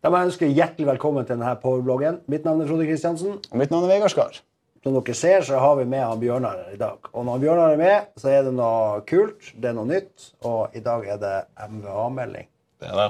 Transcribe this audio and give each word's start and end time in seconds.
Da 0.00 0.08
må 0.08 0.16
jeg 0.16 0.30
ønske 0.30 0.48
hjertelig 0.48 0.86
velkommen 0.88 1.26
til 1.28 1.36
denne 1.36 1.50
powerbloggen. 1.60 2.22
Mitt 2.32 2.46
navn 2.46 2.62
er 2.64 2.68
Frode 2.70 2.86
Kristiansen. 2.88 3.34
Og 3.36 3.58
mitt 3.60 3.68
navn 3.68 3.84
er 3.84 3.90
Vegard 3.92 4.12
Skar. 4.14 4.38
Som 4.80 4.94
dere 4.96 5.12
ser, 5.18 5.44
så 5.44 5.58
har 5.60 5.74
vi 5.76 5.84
med 5.84 6.00
han 6.00 6.22
Bjørnar 6.22 6.62
i 6.72 6.78
dag. 6.80 7.10
Og 7.12 7.26
når 7.26 7.36
han 7.36 7.42
Bjørnar 7.42 7.74
er 7.74 7.80
med, 7.82 8.06
så 8.16 8.30
er 8.32 8.46
det 8.46 8.54
noe 8.56 9.02
kult, 9.10 9.50
det 9.60 9.68
er 9.68 9.76
noe 9.76 9.90
nytt, 9.90 10.30
og 10.48 10.72
i 10.72 10.80
dag 10.86 11.04
er 11.04 11.20
det 11.20 11.34
MVA-melding. 11.66 12.48
Det 12.80 12.88
er 12.88 12.96
det. 12.96 13.06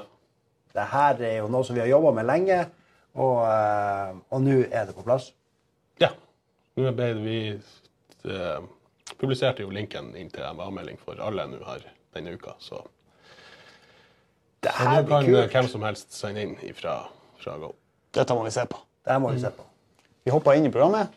Det 0.75 0.89
her 0.97 1.23
er 1.29 1.37
jo 1.37 1.47
noe 1.55 1.69
som 1.69 1.79
vi 1.79 1.85
har 1.85 1.93
jobba 1.93 2.11
med 2.19 2.27
lenge, 2.27 2.59
og, 3.15 3.39
eh, 3.47 4.19
og 4.35 4.43
nå 4.49 4.59
er 4.67 4.91
det 4.91 4.99
på 4.99 5.07
plass. 5.07 5.31
Ja. 6.03 6.11
Nå 6.75 6.91
ble 6.99 7.13
vi 7.23 7.41
eh, 7.55 8.71
publiserte 9.15 9.63
jo 9.63 9.71
linken 9.71 10.11
inn 10.19 10.35
til 10.35 10.43
MVA-melding 10.43 10.99
for 11.07 11.23
alle 11.23 11.47
nå 11.55 11.63
her 11.71 11.87
denne 12.19 12.35
uka, 12.35 12.59
så 12.59 12.83
Det 14.63 14.73
her 14.77 15.03
kan 15.09 15.25
kult. 15.25 15.33
Nå 15.33 15.47
kan 15.49 15.63
hvem 15.65 15.69
som 15.73 15.83
helst 15.89 16.13
sende 16.17 16.43
inn 16.45 16.57
ifra, 16.69 16.99
fra 17.41 17.55
Go. 17.63 17.73
Dette 18.15 18.35
må 18.37 18.43
vi 18.45 18.53
se 18.55 18.65
på. 18.69 18.77
Det 19.05 19.15
her 19.15 19.21
må 19.23 19.31
vi 19.33 19.41
se 19.41 19.51
på. 19.57 19.65
Vi 20.27 20.31
hopper 20.35 20.59
inn 20.59 20.67
i 20.69 20.73
programmet. 20.75 21.15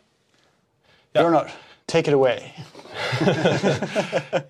Ja. 1.14 1.20
Bjørnar, 1.22 1.50
take 1.90 2.08
it 2.10 2.14
away. 2.16 2.38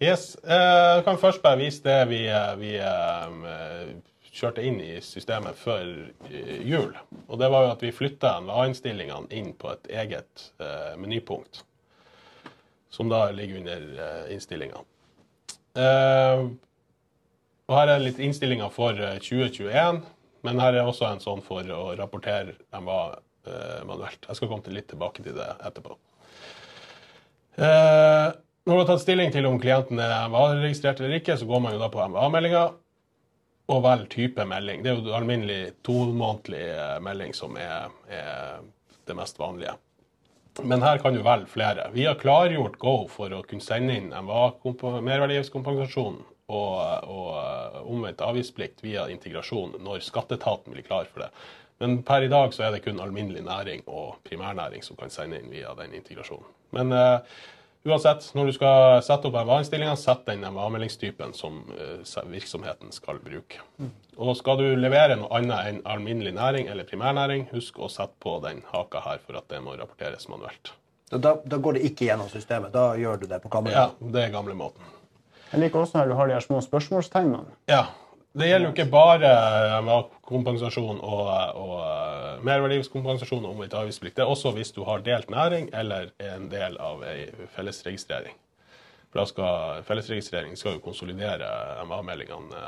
Yes. 0.04 0.34
Eh, 0.44 0.96
Jeg 0.96 1.04
kan 1.06 1.18
først 1.18 1.42
bare 1.42 1.58
vise 1.60 1.82
det 1.84 1.96
vi, 2.10 2.22
eh, 2.28 2.50
vi 2.60 2.74
eh, 2.76 3.94
kjørte 4.34 4.62
inn 4.66 4.78
i 4.84 4.98
systemet 5.04 5.56
før 5.58 5.84
eh, 6.30 6.60
jul. 6.68 6.92
Og 7.28 7.38
det 7.40 7.48
var 7.52 7.66
jo 7.66 7.72
at 7.74 7.82
vi 7.84 7.92
flytta 7.94 8.36
NVA-innstillingene 8.44 9.30
inn 9.36 9.52
på 9.58 9.72
et 9.74 9.90
eget 10.04 10.46
eh, 10.60 10.92
menypunkt. 11.00 11.64
Som 12.94 13.08
da 13.10 13.26
ligger 13.34 13.58
under 13.62 13.88
eh, 14.06 14.34
innstillingene. 14.36 14.84
Eh, 17.64 17.72
og 17.72 17.78
her 17.78 17.94
er 17.94 18.02
litt 18.04 18.18
innstillinger 18.20 18.70
for 18.72 18.92
eh, 18.92 19.18
2021, 19.18 20.02
men 20.44 20.60
her 20.60 20.74
er 20.74 20.84
også 20.84 21.08
en 21.08 21.22
sånn 21.22 21.42
for 21.44 21.64
å 21.64 21.94
rapportere 21.96 22.58
MVA 22.72 22.84
var 22.84 23.20
manuelt. 23.84 24.24
Jeg 24.24 24.38
skal 24.38 24.48
komme 24.48 24.72
litt 24.72 24.86
tilbake 24.88 25.20
til 25.20 25.34
det 25.36 25.50
etterpå. 25.68 25.98
Eh, 27.60 28.30
når 28.64 28.72
du 28.72 28.80
har 28.80 28.86
tatt 28.88 29.02
stilling 29.02 29.32
til 29.32 29.44
om 29.46 29.58
klienten 29.60 30.00
er 30.00 30.28
MVA-registrert 30.30 31.02
eller 31.02 31.18
ikke, 31.20 31.36
så 31.36 31.44
går 31.44 31.60
man 31.60 31.74
jo 31.76 31.82
da 31.82 31.90
på 31.92 32.00
MVA-meldinga 32.08 32.62
og 33.74 33.82
velger 33.84 34.08
type 34.12 34.44
melding. 34.48 34.82
Det 34.84 34.90
er 34.90 35.00
jo 35.00 35.16
alminnelig 35.16 35.74
tomånedlig 35.84 36.64
eh, 36.72 36.96
melding 37.04 37.36
som 37.36 37.56
er, 37.60 37.92
er 38.08 38.64
det 39.04 39.16
mest 39.16 39.40
vanlige. 39.40 39.76
Men 40.62 40.82
her 40.82 40.98
kan 41.02 41.14
du 41.14 41.22
velge 41.22 41.46
flere. 41.50 41.90
Vi 41.92 42.06
har 42.06 42.14
klargjort 42.20 42.78
Go 42.78 43.08
for 43.10 43.32
å 43.34 43.42
kunne 43.42 43.64
sende 43.64 43.96
inn 43.98 44.12
merverdiavgiftskompensasjon 44.14 46.20
og, 46.46 46.74
og 47.10 47.30
eh, 47.40 47.80
omvendt 47.90 48.22
avgiftsplikt 48.22 48.84
via 48.84 49.08
integrasjon 49.10 49.74
når 49.82 50.04
skatteetaten 50.06 50.72
blir 50.76 50.86
klar 50.86 51.06
for 51.10 51.20
det. 51.24 51.30
Men 51.82 51.90
per 52.06 52.22
i 52.22 52.30
dag 52.30 52.54
så 52.54 52.62
er 52.66 52.70
det 52.74 52.84
kun 52.84 53.02
alminnelig 53.02 53.42
næring 53.44 53.80
og 53.90 54.08
primærnæring 54.28 54.82
som 54.86 54.96
kan 55.00 55.10
sende 55.10 55.38
inn 55.40 55.50
via 55.50 55.70
den 55.78 55.94
integrasjonen. 55.98 56.46
Men 56.76 56.86
eh, 56.94 57.18
uansett, 57.84 58.26
når 58.34 58.48
du 58.48 58.54
skal 58.56 59.02
sette 59.04 59.28
opp 59.28 59.36
MVA-innstillinga, 59.38 59.96
sett 60.00 60.24
den 60.28 60.44
MVA-meldingstypen 60.44 61.34
som 61.36 61.62
eh, 61.76 62.22
virksomheten 62.30 62.92
skal 62.94 63.20
bruke. 63.24 63.60
Og 64.16 64.36
skal 64.38 64.60
du 64.60 64.66
levere 64.78 65.18
noe 65.20 65.30
annet 65.36 65.70
enn 65.70 65.82
alminnelig 65.90 66.34
næring 66.36 66.70
eller 66.70 66.86
primærnæring, 66.88 67.48
husk 67.52 67.78
å 67.82 67.90
sette 67.92 68.16
på 68.22 68.38
den 68.44 68.62
haka 68.70 69.02
her 69.04 69.20
for 69.24 69.40
at 69.40 69.48
det 69.50 69.60
må 69.64 69.76
rapporteres 69.78 70.28
manuelt. 70.32 70.72
Da, 71.10 71.36
da 71.44 71.58
går 71.62 71.76
det 71.78 71.84
ikke 71.90 72.08
gjennom 72.08 72.30
systemet. 72.32 72.72
Da 72.74 72.94
gjør 72.98 73.20
du 73.22 73.26
det 73.30 73.42
på 73.42 73.50
Ja, 73.70 73.90
det 74.00 74.22
er 74.22 74.32
gamlemåten. 74.34 74.82
Jeg 75.52 75.60
liker 75.62 75.84
også 75.84 76.00
når 76.00 76.08
du 76.10 76.14
har 76.18 76.30
de 76.30 76.34
her 76.34 76.42
små 76.42 76.58
spørsmålstegnene. 76.64 77.52
Ja. 77.70 77.84
Det 78.34 78.48
gjelder 78.48 78.66
jo 78.66 78.74
ikke 78.74 78.90
bare 78.90 79.28
kompensasjon 80.26 80.96
og, 81.06 81.28
og 81.54 82.40
merverdivskompensasjon 82.42 83.44
og 83.44 83.52
omvendt 83.52 83.76
avgiftsplikt. 83.78 84.16
Det 84.16 84.24
er 84.24 84.32
også 84.32 84.50
hvis 84.56 84.74
du 84.74 84.80
har 84.88 85.04
delt 85.06 85.30
næring 85.30 85.68
eller 85.72 86.10
er 86.18 86.32
en 86.34 86.48
del 86.50 86.74
av 86.82 87.04
ei 87.06 87.28
fellesregistrering. 87.54 88.34
For 89.12 89.22
da 89.22 89.26
skal 89.30 89.84
fellesregistrering 89.86 90.58
skal 90.58 90.80
jo 90.80 90.82
konsolidere 90.82 91.46
MA-meldingene 91.86 92.64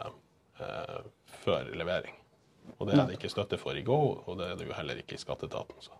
eh, 0.63 1.01
før 1.43 1.73
levering. 1.75 2.15
Og 2.79 2.87
det 2.87 2.95
er 2.95 3.03
det 3.09 3.19
ikke 3.19 3.33
støtte 3.35 3.59
for 3.59 3.75
i 3.75 3.83
Go, 3.87 3.99
og 4.23 4.39
det 4.39 4.53
er 4.53 4.61
det 4.61 4.69
jo 4.69 4.79
heller 4.79 5.03
ikke 5.03 5.19
i 5.19 5.23
skatteetaten. 5.23 5.83
Så. 5.83 5.99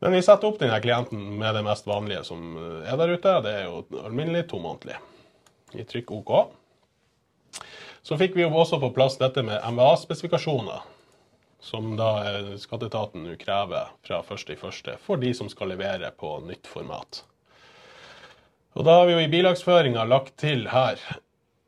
Men 0.00 0.14
vi 0.14 0.22
setter 0.22 0.46
opp 0.46 0.62
denne 0.62 0.78
klienten 0.82 1.26
med 1.42 1.58
det 1.58 1.66
mest 1.66 1.90
vanlige 1.90 2.22
som 2.30 2.54
er 2.86 3.02
der 3.02 3.16
ute. 3.18 3.34
Det 3.42 3.58
er 3.58 3.66
jo 3.66 3.82
alminnelig 4.06 4.46
tomånedlig. 4.54 5.02
Vi 5.74 5.90
trykker 5.90 6.22
OK. 6.22 6.54
Så 8.02 8.16
fikk 8.20 8.36
vi 8.36 8.44
jo 8.46 8.50
også 8.56 8.80
på 8.80 8.92
plass 8.96 9.18
dette 9.20 9.42
med 9.44 9.60
MVA-spesifikasjoner, 9.60 10.84
som 11.60 11.92
da 11.98 12.10
eh, 12.24 12.52
skatteetaten 12.60 13.26
nå 13.26 13.36
krever 13.40 13.90
fra 14.06 14.22
1.1. 14.24 14.94
for 15.04 15.20
de 15.20 15.34
som 15.36 15.50
skal 15.52 15.74
levere 15.74 16.08
på 16.16 16.38
nytt 16.46 16.70
format. 16.70 17.24
Og 18.78 18.86
da 18.86 19.00
har 19.00 19.08
vi 19.08 19.18
jo 19.18 19.24
i 19.24 19.32
bilagsføringa 19.32 20.06
lagt 20.08 20.38
til 20.40 20.68
her 20.72 21.00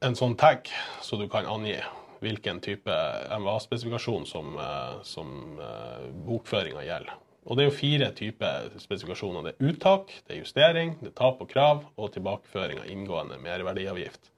en 0.02 0.16
sånn 0.16 0.38
tag, 0.40 0.70
så 1.04 1.18
du 1.20 1.28
kan 1.30 1.46
angi 1.50 1.76
hvilken 2.22 2.62
type 2.62 2.96
MVA-spesifikasjon 3.36 4.24
som, 4.26 4.56
eh, 4.56 4.96
som 5.04 5.60
eh, 5.60 6.08
bokføringa 6.26 6.86
gjelder. 6.86 7.18
Og 7.44 7.58
det 7.58 7.64
er 7.64 7.68
jo 7.68 7.76
fire 7.76 8.08
typer 8.14 8.68
spesifikasjoner. 8.78 9.44
Det 9.44 9.52
er 9.52 9.72
uttak, 9.72 10.12
det 10.24 10.36
er 10.36 10.44
justering, 10.44 10.94
det 11.02 11.10
er 11.10 11.18
tap 11.18 11.42
og 11.42 11.50
krav, 11.50 11.84
og 11.98 12.12
tilbakeføring 12.14 12.80
av 12.84 12.92
inngående 12.94 13.40
merverdiavgift. 13.42 14.31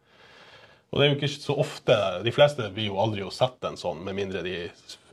Og 0.94 1.00
det 1.00 1.06
er 1.06 1.10
jo 1.10 1.16
ikke 1.19 1.32
så 1.34 1.56
ofte, 1.59 1.94
De 2.22 2.32
fleste 2.32 2.69
blir 2.71 2.93
jo 2.93 3.00
aldri 3.03 3.25
å 3.27 3.32
sette 3.34 3.66
en 3.66 3.78
sånn, 3.78 4.05
med 4.06 4.15
mindre 4.15 4.44
de 4.47 4.69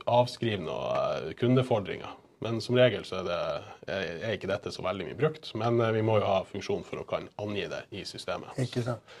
avskriver 0.06 0.62
noe 0.62 0.92
eh, 0.94 1.32
kundefordringer. 1.38 2.12
Men 2.42 2.60
som 2.62 2.78
regel 2.78 3.02
så 3.06 3.20
er, 3.20 3.26
det, 3.26 3.96
er 4.22 4.36
ikke 4.36 4.50
dette 4.50 4.70
så 4.74 4.82
veldig 4.86 5.08
mye 5.08 5.18
brukt. 5.18 5.50
Men 5.58 5.80
eh, 5.82 5.90
vi 5.98 6.04
må 6.06 6.20
jo 6.20 6.28
ha 6.28 6.40
funksjon 6.46 6.86
for 6.86 7.02
å 7.02 7.06
kan 7.08 7.26
angi 7.42 7.66
det 7.70 7.82
i 7.98 8.04
systemet. 8.06 8.54
Ikke 8.62 8.84
sant? 8.86 9.18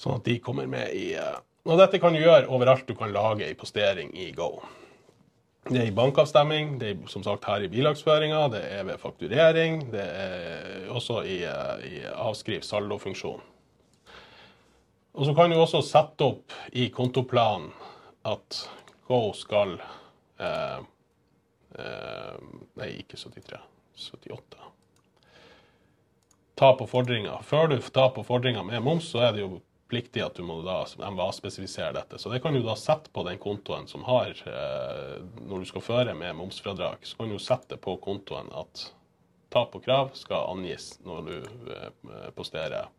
Sånn 0.00 0.18
at 0.18 0.28
de 0.28 0.36
kommer 0.44 0.68
med 0.68 0.92
i 0.92 1.14
eh, 1.16 1.40
Og 1.64 1.80
dette 1.80 2.00
kan 2.02 2.12
du 2.12 2.20
gjøre 2.20 2.48
overalt 2.52 2.84
du 2.84 2.92
kan 2.98 3.12
lage 3.14 3.48
en 3.48 3.56
postering 3.56 4.12
i 4.20 4.28
Go. 4.36 4.58
Det 5.64 5.80
er 5.80 5.88
i 5.88 5.96
bankavstemming, 5.96 6.74
det 6.76 6.90
er 6.92 7.08
som 7.08 7.24
sagt 7.24 7.46
her 7.48 7.64
i 7.64 7.70
bilagsføringa, 7.72 8.42
det 8.52 8.60
er 8.68 8.84
ved 8.84 9.00
fakturering, 9.00 9.78
det 9.94 10.04
er 10.04 10.90
også 10.92 11.22
i, 11.24 11.38
eh, 11.48 11.88
i 11.88 12.02
avskriv 12.12 12.60
saldofunksjon. 12.68 13.40
Og 15.14 15.26
så 15.26 15.34
kan 15.34 15.50
du 15.50 15.58
også 15.60 15.82
sette 15.86 16.26
opp 16.26 16.54
i 16.74 16.88
kontoplanen 16.90 17.70
at 18.26 18.64
Go 19.06 19.28
skal 19.36 19.76
eh, 20.40 20.80
eh, 21.78 22.38
Nei, 22.80 22.88
ikke 23.04 23.20
73. 23.20 23.60
78. 23.94 24.64
Ta 26.58 26.72
på 26.78 26.86
fordringer. 26.90 27.44
Før 27.46 27.70
du 27.70 27.76
tar 27.78 28.10
på 28.16 28.24
fordringer 28.26 28.66
med 28.66 28.82
moms, 28.82 29.06
så 29.12 29.22
er 29.28 29.36
det 29.36 29.44
jo 29.44 29.60
pliktig 29.92 30.24
at 30.24 30.34
du 30.34 30.42
må 30.46 30.58
da 30.66 30.80
MVA-spesifisere 30.98 31.92
dette. 31.94 32.18
Så 32.18 32.32
det 32.32 32.40
kan 32.42 32.56
du 32.56 32.62
da 32.64 32.74
sette 32.78 33.12
på 33.14 33.22
den 33.28 33.38
kontoen 33.42 33.86
som 33.90 34.02
har 34.08 34.34
eh, 34.34 35.22
Når 35.44 35.62
du 35.62 35.70
skal 35.70 35.84
føre 35.84 36.18
med 36.18 36.34
momsfradrag, 36.40 37.06
så 37.06 37.20
kan 37.20 37.30
du 37.30 37.38
sette 37.38 37.78
på 37.78 37.96
kontoen 38.02 38.50
at 38.56 38.88
tap 39.54 39.76
og 39.78 39.84
krav 39.84 40.10
skal 40.18 40.50
angis 40.50 40.96
når 41.06 41.26
du 41.28 41.34
eh, 41.76 42.30
posterer 42.34 42.90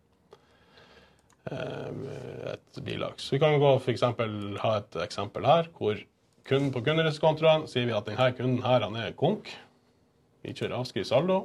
et 1.46 2.80
bilag. 2.82 3.20
Så 3.22 3.36
vi 3.36 3.42
kan 3.44 3.60
gå 3.62 3.72
for 3.80 3.94
eksempel, 3.94 4.58
ha 4.64 4.78
et 4.80 4.98
eksempel 5.06 5.46
her 5.46 5.70
hvor 5.78 6.00
kunden 6.46 6.72
på 6.74 6.82
kunderettskontoen 6.86 7.68
sier 7.70 7.86
vi 7.90 7.98
at 7.98 8.08
denne 8.10 8.32
kunden 8.38 8.64
her 8.66 8.86
han 8.86 8.96
er 8.98 9.18
konk. 9.18 9.46
Vi 10.46 10.54
kjører 10.54 10.80
avskriv 10.80 11.06
saldo. 11.10 11.38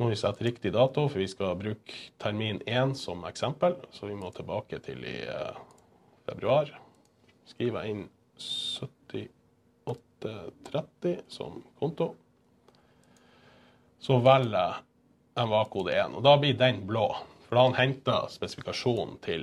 Må 0.00 0.08
vi 0.08 0.16
sette 0.16 0.40
riktig 0.44 0.72
dato, 0.72 1.08
for 1.08 1.18
vi 1.20 1.28
skal 1.28 1.56
bruke 1.60 1.92
termin 2.20 2.62
1 2.64 2.96
som 2.96 3.24
eksempel. 3.28 3.74
Så 3.92 4.06
vi 4.08 4.14
må 4.16 4.30
tilbake 4.32 4.78
til 4.84 5.04
i 5.04 5.20
eh, 5.28 5.56
februar. 6.28 6.80
Skriver 7.48 7.82
jeg 7.82 7.90
inn 7.92 8.08
7830 8.40 11.16
som 11.28 11.62
konto. 11.80 12.14
Så 14.00 14.18
velger 14.24 14.80
jeg 15.36 15.48
MA-kode 15.48 15.92
1, 15.96 16.14
og 16.16 16.22
da 16.24 16.36
blir 16.40 16.54
den 16.56 16.86
blå. 16.88 17.16
For 17.52 17.56
da 17.56 17.62
har 17.66 17.68
han 17.74 17.74
henta 17.76 18.14
spesifikasjonen 18.32 19.18
til 19.20 19.42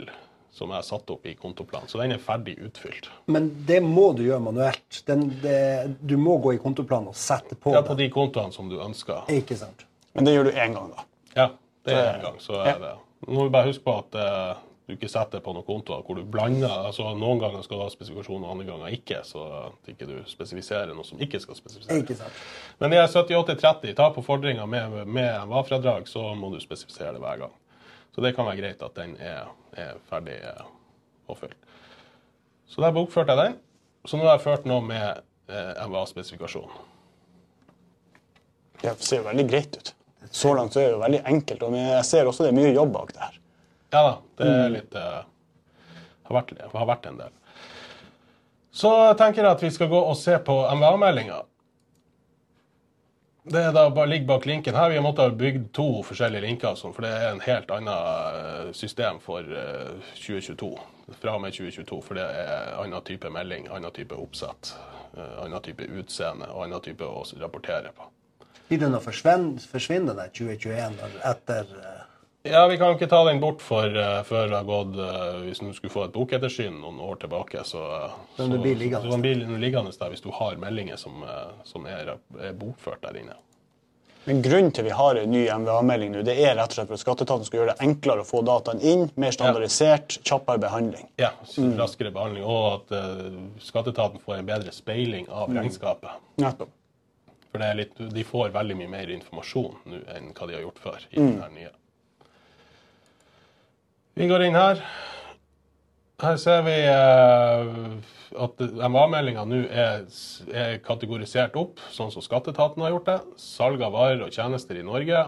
som 0.50 0.72
er 0.74 0.82
satt 0.82 1.12
opp 1.14 1.28
i 1.30 1.36
kontoplanen. 1.38 1.86
Så 1.92 2.00
den 2.02 2.16
er 2.16 2.18
ferdig 2.18 2.56
utfylt. 2.66 3.06
Men 3.30 3.52
det 3.68 3.84
må 3.86 4.08
du 4.18 4.24
gjøre 4.26 4.42
manuelt. 4.42 5.04
Den, 5.06 5.28
det, 5.44 5.60
du 6.02 6.16
må 6.18 6.40
gå 6.42 6.56
i 6.56 6.58
kontoplanen 6.64 7.12
og 7.12 7.20
sette 7.22 7.54
på 7.54 7.76
Ja, 7.76 7.84
på 7.86 7.94
den. 7.94 8.08
de 8.08 8.16
kontoene 8.16 8.50
som 8.56 8.66
du 8.72 8.80
ønsker. 8.82 9.30
Ikke 9.30 9.60
sant? 9.60 9.86
Men 10.18 10.26
det 10.26 10.34
gjør 10.34 10.50
du 10.50 10.58
én 10.58 10.74
gang, 10.74 10.90
da. 10.96 11.06
Ja, 11.36 11.46
det 11.86 11.94
er 11.94 12.02
én 12.08 12.16
en 12.16 12.26
gang, 12.26 12.42
så 12.42 12.58
er 12.64 12.82
det. 12.82 12.96
Nå 13.28 13.38
må 13.38 13.46
vi 13.46 13.54
bare 13.60 13.70
huske 13.70 13.86
på 13.86 13.96
at 14.02 14.20
eh, 14.26 14.66
du 14.90 14.98
ikke 14.98 15.12
setter 15.14 15.46
på 15.46 15.54
noen 15.54 15.70
kontoer 15.70 16.02
hvor 16.10 16.18
du 16.18 16.26
blander. 16.26 16.90
altså 16.90 17.14
Noen 17.14 17.46
ganger 17.46 17.62
skal 17.62 17.78
du 17.78 17.86
ha 17.86 17.94
spesifikasjon, 17.94 18.42
og 18.42 18.58
andre 18.58 18.68
ganger 18.74 18.98
ikke. 18.98 19.22
Så 19.22 19.46
at 19.62 19.94
ikke 19.94 20.10
du 20.10 20.18
spesifiserer 20.34 20.98
noe 20.98 21.06
som 21.06 21.22
ikke 21.22 21.46
skal 21.46 21.62
spesifiseres. 21.62 22.02
Ikke 22.02 22.18
sant? 22.18 22.42
Men 22.82 22.90
det 22.90 23.04
er 23.06 23.08
7830, 23.14 23.94
ta 24.02 24.10
på 24.18 24.26
fordringer 24.26 24.66
med, 24.66 24.98
med 25.06 25.46
VA-fradrag, 25.54 26.10
så 26.10 26.32
må 26.34 26.50
du 26.58 26.58
spesifisere 26.66 27.14
det 27.14 27.22
hver 27.22 27.46
gang. 27.46 27.58
Så 28.16 28.24
det 28.26 28.34
kan 28.36 28.48
være 28.50 28.60
greit 28.62 28.84
at 28.86 28.96
den 28.98 29.16
er, 29.22 29.50
er 29.78 30.00
ferdig 30.10 30.38
eh, 30.42 30.68
påfylt. 31.30 31.58
Så 32.70 32.82
der 32.84 32.94
bokførte 32.94 33.34
jeg 33.36 33.42
den. 33.50 33.58
Så 34.08 34.18
nå 34.18 34.26
har 34.28 34.38
jeg 34.38 34.46
ført 34.46 34.68
noe 34.70 34.84
med 34.86 35.22
eh, 35.50 35.86
MVA-spesifikasjonen. 35.86 36.86
Det 38.80 38.96
ser 39.04 39.22
jo 39.22 39.28
veldig 39.28 39.48
greit 39.50 39.76
ut. 39.78 39.94
Så 40.32 40.54
langt 40.56 40.74
så 40.76 40.82
er 40.82 40.90
det 40.90 40.96
jo 40.96 41.02
veldig 41.02 41.20
enkelt, 41.32 41.64
og 41.66 41.76
jeg 41.76 42.06
ser 42.08 42.30
også 42.30 42.46
det 42.46 42.52
er 42.52 42.60
mye 42.60 42.72
jobb 42.76 42.94
bak 42.94 43.12
det 43.16 43.24
her. 43.24 43.36
Ja 43.90 44.02
da, 44.06 44.14
det 44.38 44.48
er 44.54 44.74
litt 44.74 44.96
eh, 45.00 45.20
har, 46.30 46.36
vært, 46.36 46.54
har 46.74 46.90
vært 46.90 47.08
en 47.10 47.22
del. 47.24 47.32
Så 48.80 48.92
tenker 49.20 49.42
jeg 49.44 49.52
at 49.58 49.64
vi 49.66 49.72
skal 49.74 49.90
gå 49.92 50.00
og 50.12 50.18
se 50.18 50.36
på 50.46 50.56
MVA-meldinga. 50.78 51.40
Det 53.50 53.62
er 53.66 53.72
da 53.74 53.88
bare 53.90 54.10
ligger 54.12 54.28
bak 54.30 54.46
linken 54.46 54.76
her. 54.78 54.90
Vi 54.92 54.98
har 55.00 55.04
måttet 55.04 55.38
bygge 55.40 55.64
to 55.74 55.88
forskjellige 56.06 56.44
linker, 56.44 56.76
sånn, 56.78 56.94
for 56.94 57.02
det 57.06 57.10
er 57.18 57.32
en 57.32 57.42
helt 57.42 57.72
annet 57.74 58.36
eh, 58.38 58.68
system 58.78 59.18
for 59.24 59.42
eh, 59.42 59.96
2022. 60.22 60.70
Fra 61.18 61.34
og 61.34 61.42
med 61.42 61.56
2022, 61.58 61.98
for 62.06 62.20
det 62.20 62.28
er 62.30 62.76
annen 62.84 63.02
type 63.08 63.32
melding, 63.34 63.66
annen 63.74 63.94
type 63.96 64.14
oppsett, 64.22 64.76
eh, 65.18 65.40
annen 65.48 65.64
type 65.66 65.88
utseende 65.98 66.52
og 66.54 66.68
annen 66.68 66.84
type 66.86 67.08
å 67.10 67.24
rapportere 67.42 67.90
på. 67.98 68.06
Blir 68.70 68.84
det 68.84 68.92
noe 68.94 69.02
forsvinne, 69.02 69.58
forsvinner 69.72 70.14
den 70.20 70.30
2021 70.30 71.00
når- 71.02 71.18
etter 71.32 71.74
eh, 71.80 71.99
Ja, 72.50 72.68
vi 72.68 72.78
kan 72.78 72.96
ikke 72.96 73.08
ta 73.10 73.20
den 73.28 73.40
bort 73.40 73.62
for, 73.62 73.86
uh, 73.94 74.22
før 74.26 74.48
det 74.50 74.58
har 74.58 74.66
gått 74.66 74.96
uh, 74.98 75.42
Hvis 75.46 75.62
du 75.62 75.70
skulle 75.78 75.94
få 75.94 76.06
et 76.08 76.16
bokettersyn 76.16 76.80
noen 76.82 76.98
år 77.06 77.20
tilbake, 77.22 77.62
så, 77.68 77.84
uh, 77.84 78.16
Så 78.38 78.48
den 78.48 78.64
blir 78.64 78.80
liggende. 78.80 79.12
så 79.12 79.22
den 79.22 79.62
liggende 79.62 79.94
der 80.00 80.10
hvis 80.10 80.26
du 80.26 80.32
har 80.34 80.58
meldinger 80.58 80.98
som, 80.98 81.22
som 81.64 81.86
er, 81.86 82.16
er 82.40 82.58
bokført 82.58 83.04
der 83.06 83.20
inne. 83.22 83.38
Men 84.26 84.42
grunnen 84.46 84.74
til 84.76 84.86
vi 84.86 84.94
har 84.94 85.16
en 85.16 85.32
ny 85.32 85.46
MVA-melding 85.48 86.12
nå, 86.14 86.24
det 86.26 86.36
er 86.42 86.58
rett 86.58 86.74
og 86.74 86.78
slett 86.78 86.90
for 86.90 86.98
at 86.98 87.04
Skatteetaten 87.04 87.48
skal 87.48 87.62
gjøre 87.62 87.76
det 87.76 87.86
enklere 87.86 88.26
å 88.26 88.28
få 88.28 88.42
dataen 88.46 88.82
inn, 88.82 89.06
mer 89.16 89.34
standardisert, 89.34 90.20
kjappere 90.28 90.62
behandling. 90.62 91.08
Ja, 91.22 91.32
raskere 91.46 91.78
raskere 91.80 92.12
behandling, 92.14 92.44
og 92.46 92.92
at 92.92 93.64
skatteetaten 93.64 94.22
får 94.26 94.42
en 94.42 94.52
bedre 94.52 94.76
speiling 94.76 95.30
av 95.32 95.54
regnskapet. 95.56 96.20
Nettopp. 96.44 96.76
For 97.50 97.64
det 97.64 97.72
er 97.72 97.80
litt, 97.80 97.98
de 98.20 98.28
får 98.28 98.52
veldig 98.54 98.78
mye 98.84 98.92
mer 98.92 99.16
informasjon 99.16 99.80
nå 99.90 100.04
enn 100.14 100.34
hva 100.36 100.50
de 100.50 100.60
har 100.60 100.66
gjort 100.68 100.84
før. 100.84 101.06
i 101.10 101.18
den 101.18 101.40
her 101.42 101.56
nye. 101.56 101.72
Vi 104.20 104.26
går 104.28 104.42
inn 104.44 104.56
her. 104.60 104.82
Her 106.20 106.40
ser 106.44 106.66
vi 106.66 106.74
eh, 106.76 107.68
at 108.44 108.64
MA-meldinga 108.92 109.46
nå 109.48 109.60
er, 109.72 110.02
er 110.52 110.74
kategorisert 110.84 111.56
opp, 111.56 111.80
sånn 111.96 112.12
som 112.12 112.26
skatteetaten 112.26 112.84
har 112.84 112.92
gjort 112.92 113.08
det. 113.08 113.16
Salg 113.40 113.80
av 113.86 113.96
varer 113.96 114.26
og 114.26 114.36
tjenester 114.36 114.76
i 114.76 114.84
Norge. 114.84 115.22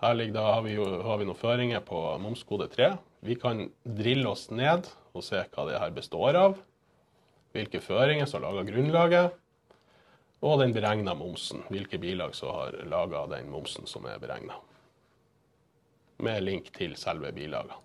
Her 0.00 0.24
da, 0.34 0.48
har, 0.48 0.66
vi 0.66 0.74
har 0.74 1.20
vi 1.20 1.28
noen 1.28 1.38
føringer 1.38 1.86
på 1.86 2.02
momskode 2.24 2.66
3. 2.74 2.90
Vi 3.22 3.38
kan 3.38 3.68
drille 3.86 4.26
oss 4.32 4.48
ned 4.50 4.90
og 5.14 5.22
se 5.22 5.44
hva 5.54 5.68
det 5.70 5.78
her 5.84 5.94
består 5.94 6.40
av. 6.42 6.58
Hvilke 7.54 7.78
føringer 7.86 8.26
som 8.26 8.42
lager 8.42 8.66
grunnlaget. 8.66 9.38
Og 10.42 10.58
den 10.64 10.74
beregna 10.74 11.14
momsen. 11.14 11.62
Hvilke 11.70 12.02
bilag 12.02 12.34
som 12.34 12.50
har 12.58 12.82
laga 12.90 13.28
den 13.38 13.46
momsen 13.54 13.86
som 13.86 14.10
er 14.10 14.18
beregna. 14.18 14.58
Med 16.18 16.42
link 16.42 16.74
til 16.74 16.98
selve 16.98 17.30
bilagene. 17.30 17.83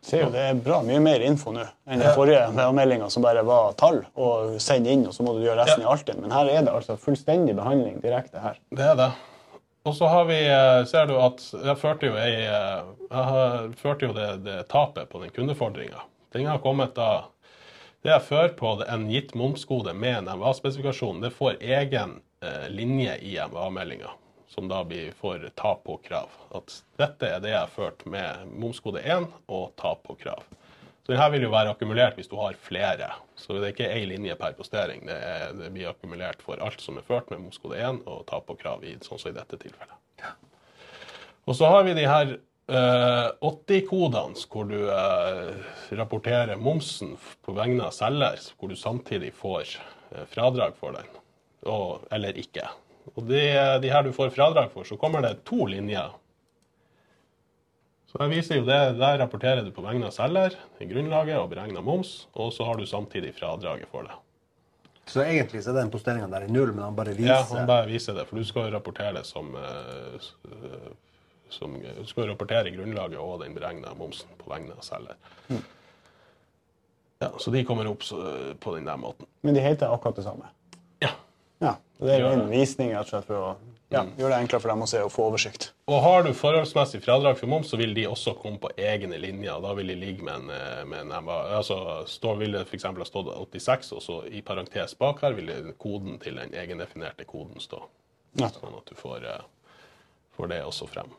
Ser 0.00 0.22
jo 0.24 0.28
det 0.32 0.40
er 0.40 0.60
bra 0.64 0.78
mye 0.84 1.00
mer 1.04 1.20
info 1.20 1.52
nå 1.52 1.64
enn 1.84 2.00
den 2.00 2.14
forrige 2.16 2.46
MVA-meldinga 2.54 3.10
som 3.12 3.24
bare 3.24 3.42
var 3.44 3.74
tall 3.80 4.00
og 4.16 4.54
send 4.62 4.88
inn, 4.88 5.02
og 5.06 5.12
så 5.12 5.26
må 5.26 5.34
du 5.36 5.42
gjøre 5.44 5.60
resten 5.60 5.84
i 5.84 5.88
Altinn. 5.88 6.22
Men 6.24 6.32
her 6.32 6.48
er 6.48 6.64
det 6.64 6.72
altså 6.72 6.96
fullstendig 7.00 7.56
behandling 7.58 7.98
direkte 8.00 8.40
her. 8.40 8.56
Det 8.72 8.86
er 8.86 8.96
det. 8.96 9.10
Og 9.88 9.96
så 9.96 10.08
har 10.12 10.24
vi, 10.28 10.38
eh, 10.48 10.84
ser 10.84 11.06
du 11.08 11.16
at 11.20 11.40
jeg 11.52 11.76
førte 11.80 12.08
jo, 12.08 12.16
eh, 12.16 12.40
jeg 13.10 13.76
førte 13.80 14.08
jo 14.08 14.12
det, 14.16 14.30
det 14.44 14.56
tapet 14.68 15.08
på 15.08 15.20
den 15.22 15.32
kundefordringa. 15.36 16.04
Den 16.32 16.46
har 16.46 16.58
kommet 16.58 16.94
da 16.94 17.28
Det 18.00 18.08
jeg 18.08 18.22
fører 18.24 18.52
på 18.56 18.68
en 18.88 19.10
gitt 19.12 19.34
momskode 19.36 19.92
med 19.92 20.14
en 20.22 20.28
MVA-spesifikasjon, 20.38 21.18
det 21.20 21.34
får 21.36 21.58
egen 21.60 22.22
eh, 22.40 22.68
linje 22.72 23.18
i 23.20 23.34
MVA-meldinga, 23.36 24.08
som 24.50 24.68
da 24.68 24.82
blir, 24.84 25.12
får 25.16 25.48
tap 25.54 25.84
på 25.86 25.96
krav. 26.04 26.32
At 26.58 26.74
dette 26.98 27.28
er 27.28 27.42
det 27.42 27.52
jeg 27.52 27.60
har 27.60 27.70
ført 27.70 28.02
med 28.10 28.50
momskode 28.50 29.02
1 29.02 29.28
og 29.46 29.70
tap 29.78 30.02
på 30.08 30.18
krav. 30.18 30.42
Så 31.06 31.14
denne 31.14 31.30
vil 31.32 31.46
jo 31.46 31.52
være 31.52 31.72
akkumulert 31.72 32.18
hvis 32.18 32.28
du 32.30 32.36
har 32.38 32.58
flere. 32.60 33.12
Så 33.38 33.56
det 33.56 33.62
er 33.62 33.72
ikke 33.74 33.88
én 33.94 34.10
linje 34.10 34.36
per 34.38 34.58
postering. 34.58 35.06
Det, 35.06 35.16
er, 35.16 35.54
det 35.58 35.70
blir 35.74 35.90
akkumulert 35.90 36.42
for 36.44 36.60
alt 36.62 36.82
som 36.82 36.98
er 36.98 37.06
ført 37.06 37.30
med 37.30 37.42
momskode 37.46 37.78
1 37.78 38.02
og 38.10 38.26
tap 38.28 38.46
på 38.50 38.58
krav, 38.60 38.84
i, 38.84 38.96
sånn 39.06 39.22
som 39.22 39.32
i 39.32 39.38
dette 39.38 39.58
tilfellet. 39.58 39.96
Og 41.48 41.56
så 41.56 41.70
har 41.70 41.86
vi 41.86 41.96
de 41.96 42.04
her 42.06 42.34
eh, 42.70 43.30
80-kodene 43.42 44.44
hvor 44.50 44.68
du 44.70 44.76
eh, 44.92 45.72
rapporterer 45.98 46.60
momsen 46.60 47.16
på 47.46 47.54
vegne 47.56 47.88
av 47.88 47.96
selger, 47.96 48.44
hvor 48.58 48.70
du 48.70 48.76
samtidig 48.78 49.32
får 49.38 49.72
eh, 49.72 50.26
fradrag 50.30 50.76
for 50.78 50.94
den, 50.94 51.10
og, 51.66 52.06
eller 52.14 52.38
ikke. 52.38 52.68
Og 53.18 53.26
de, 53.26 53.40
de 53.82 53.90
her 53.90 54.02
du 54.06 54.12
får 54.14 54.30
fradrag 54.34 54.70
for, 54.72 54.86
så 54.86 54.96
kommer 55.00 55.22
det 55.24 55.40
to 55.48 55.66
linjer. 55.66 56.12
Så 58.10 58.18
jeg 58.24 58.30
viser 58.32 58.58
jo 58.58 58.64
det, 58.66 58.78
Der 58.98 59.18
rapporterer 59.22 59.62
du 59.62 59.70
på 59.74 59.84
vegne 59.84 60.08
av 60.08 60.14
selger, 60.14 60.56
er 60.80 60.88
grunnlaget 60.90 61.38
og 61.38 61.50
beregna 61.52 61.82
moms, 61.84 62.26
og 62.34 62.50
så 62.54 62.66
har 62.66 62.80
du 62.80 62.86
samtidig 62.86 63.34
fradraget 63.36 63.86
for 63.92 64.08
det. 64.08 64.16
Så 65.10 65.22
egentlig 65.24 65.62
så 65.64 65.72
er 65.72 65.80
den 65.80 65.90
posteringa 65.90 66.26
der 66.30 66.46
i 66.46 66.50
null, 66.52 66.72
men 66.74 66.84
han 66.84 66.96
bare 66.98 67.14
viser 67.16 67.32
Ja, 67.34 67.42
han 67.50 67.66
bare 67.70 67.86
viser 67.90 68.14
det, 68.18 68.26
for 68.28 68.38
du 68.38 68.46
skal 68.46 68.68
jo 68.68 68.74
rapportere 68.76 69.14
det 69.18 69.24
som, 69.26 69.54
eh, 69.58 70.28
som 71.50 71.74
Du 71.82 72.04
skal 72.06 72.28
rapportere 72.30 72.70
grunnlaget 72.74 73.18
og 73.18 73.40
den 73.42 73.54
beregna 73.54 73.94
momsen 73.98 74.30
på 74.38 74.50
vegne 74.52 74.74
av 74.78 74.86
selger. 74.86 75.16
Ja, 77.20 77.30
Så 77.38 77.50
de 77.50 77.64
kommer 77.64 77.86
opp 77.90 78.02
på 78.60 78.74
den 78.74 78.86
der 78.86 78.96
måten. 78.96 79.26
Men 79.42 79.54
de 79.54 79.60
heter 79.60 79.90
akkurat 79.92 80.16
det 80.16 80.24
samme. 80.24 80.46
Det 82.00 82.16
er 82.16 82.24
en 82.30 82.48
visning 82.48 82.94
rett 82.94 83.08
og 83.08 83.12
slett 83.12 83.28
for 83.28 83.36
å 83.36 83.50
ja, 83.90 84.04
gjøre 84.16 84.30
det 84.32 84.38
enklere 84.44 84.62
for 84.62 84.70
dem 84.72 84.84
å 84.84 84.88
se 84.88 85.00
og 85.02 85.10
få 85.12 85.26
oversikt. 85.28 85.70
Og 85.90 85.98
har 86.04 86.22
du 86.24 86.30
forholdsmessig 86.36 87.02
fradrag 87.04 87.38
for 87.40 87.50
moms, 87.50 87.72
så 87.72 87.78
vil 87.80 87.92
de 87.96 88.06
også 88.08 88.36
komme 88.38 88.60
på 88.62 88.70
egne 88.78 89.18
linjer. 89.20 89.58
Da 89.64 89.74
vil 89.76 89.90
de 89.90 89.96
ligge 89.98 90.24
med 90.24 90.36
en, 90.38 90.52
eh, 90.54 90.82
med 90.88 91.02
en 91.02 91.24
MA. 91.26 91.38
Altså, 91.58 91.78
stå, 92.08 92.36
vil 92.40 92.54
det 92.54 92.62
f.eks. 92.68 92.86
ha 92.86 93.08
stått 93.08 93.32
86, 93.34 93.92
og 93.98 94.04
så 94.04 94.20
i 94.30 94.44
parentes 94.46 94.94
bak 95.00 95.24
her 95.26 95.34
vil 95.36 95.50
koden 95.82 96.20
til 96.22 96.38
den 96.38 96.54
egendefinerte 96.54 97.26
koden 97.28 97.60
stå. 97.60 97.82
Sånn 98.38 98.78
at 98.78 98.86
du 98.86 98.94
får, 98.94 99.26
eh, 99.26 99.80
får 100.38 100.52
det 100.54 100.62
også 100.64 100.88
frem. 100.88 101.10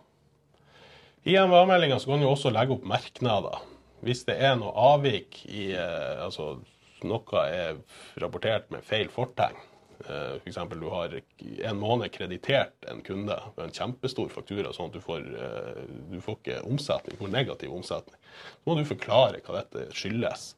I 1.27 1.35
MVA-meldinga 1.37 1.99
kan 1.99 2.23
du 2.23 2.25
også 2.25 2.49
legge 2.49 2.79
opp 2.79 2.87
merknader. 2.87 3.59
Hvis 4.01 4.23
det 4.25 4.39
er 4.41 4.55
noe 4.57 4.71
avvik 4.73 5.43
i 5.45 5.73
eh, 5.77 6.23
Altså 6.23 6.55
noe 7.05 7.43
er 7.45 7.77
rapportert 8.21 8.71
med 8.73 8.85
feil 8.85 9.11
fortegn. 9.13 9.59
Eh, 10.09 10.35
F.eks. 10.41 10.55
du 10.71 10.89
har 10.89 11.13
en 11.69 11.77
måned 11.79 12.11
kreditert 12.11 12.87
en 12.91 13.01
kunde 13.05 13.37
med 13.57 13.65
en 13.65 13.71
kjempestor 13.75 14.29
faktura, 14.33 14.73
sånn 14.73 14.89
at 14.91 14.93
du 14.97 15.01
får, 15.03 15.25
eh, 15.37 15.81
du 16.11 16.19
får 16.21 16.37
ikke 16.39 16.61
omsetning, 16.65 17.17
du 17.17 17.23
får 17.25 17.33
negativ 17.35 17.73
omsetning. 17.73 18.15
Så 18.63 18.65
må 18.71 18.77
du 18.79 18.85
forklare 18.85 19.41
hva 19.45 19.59
dette 19.61 19.87
skyldes. 19.93 20.55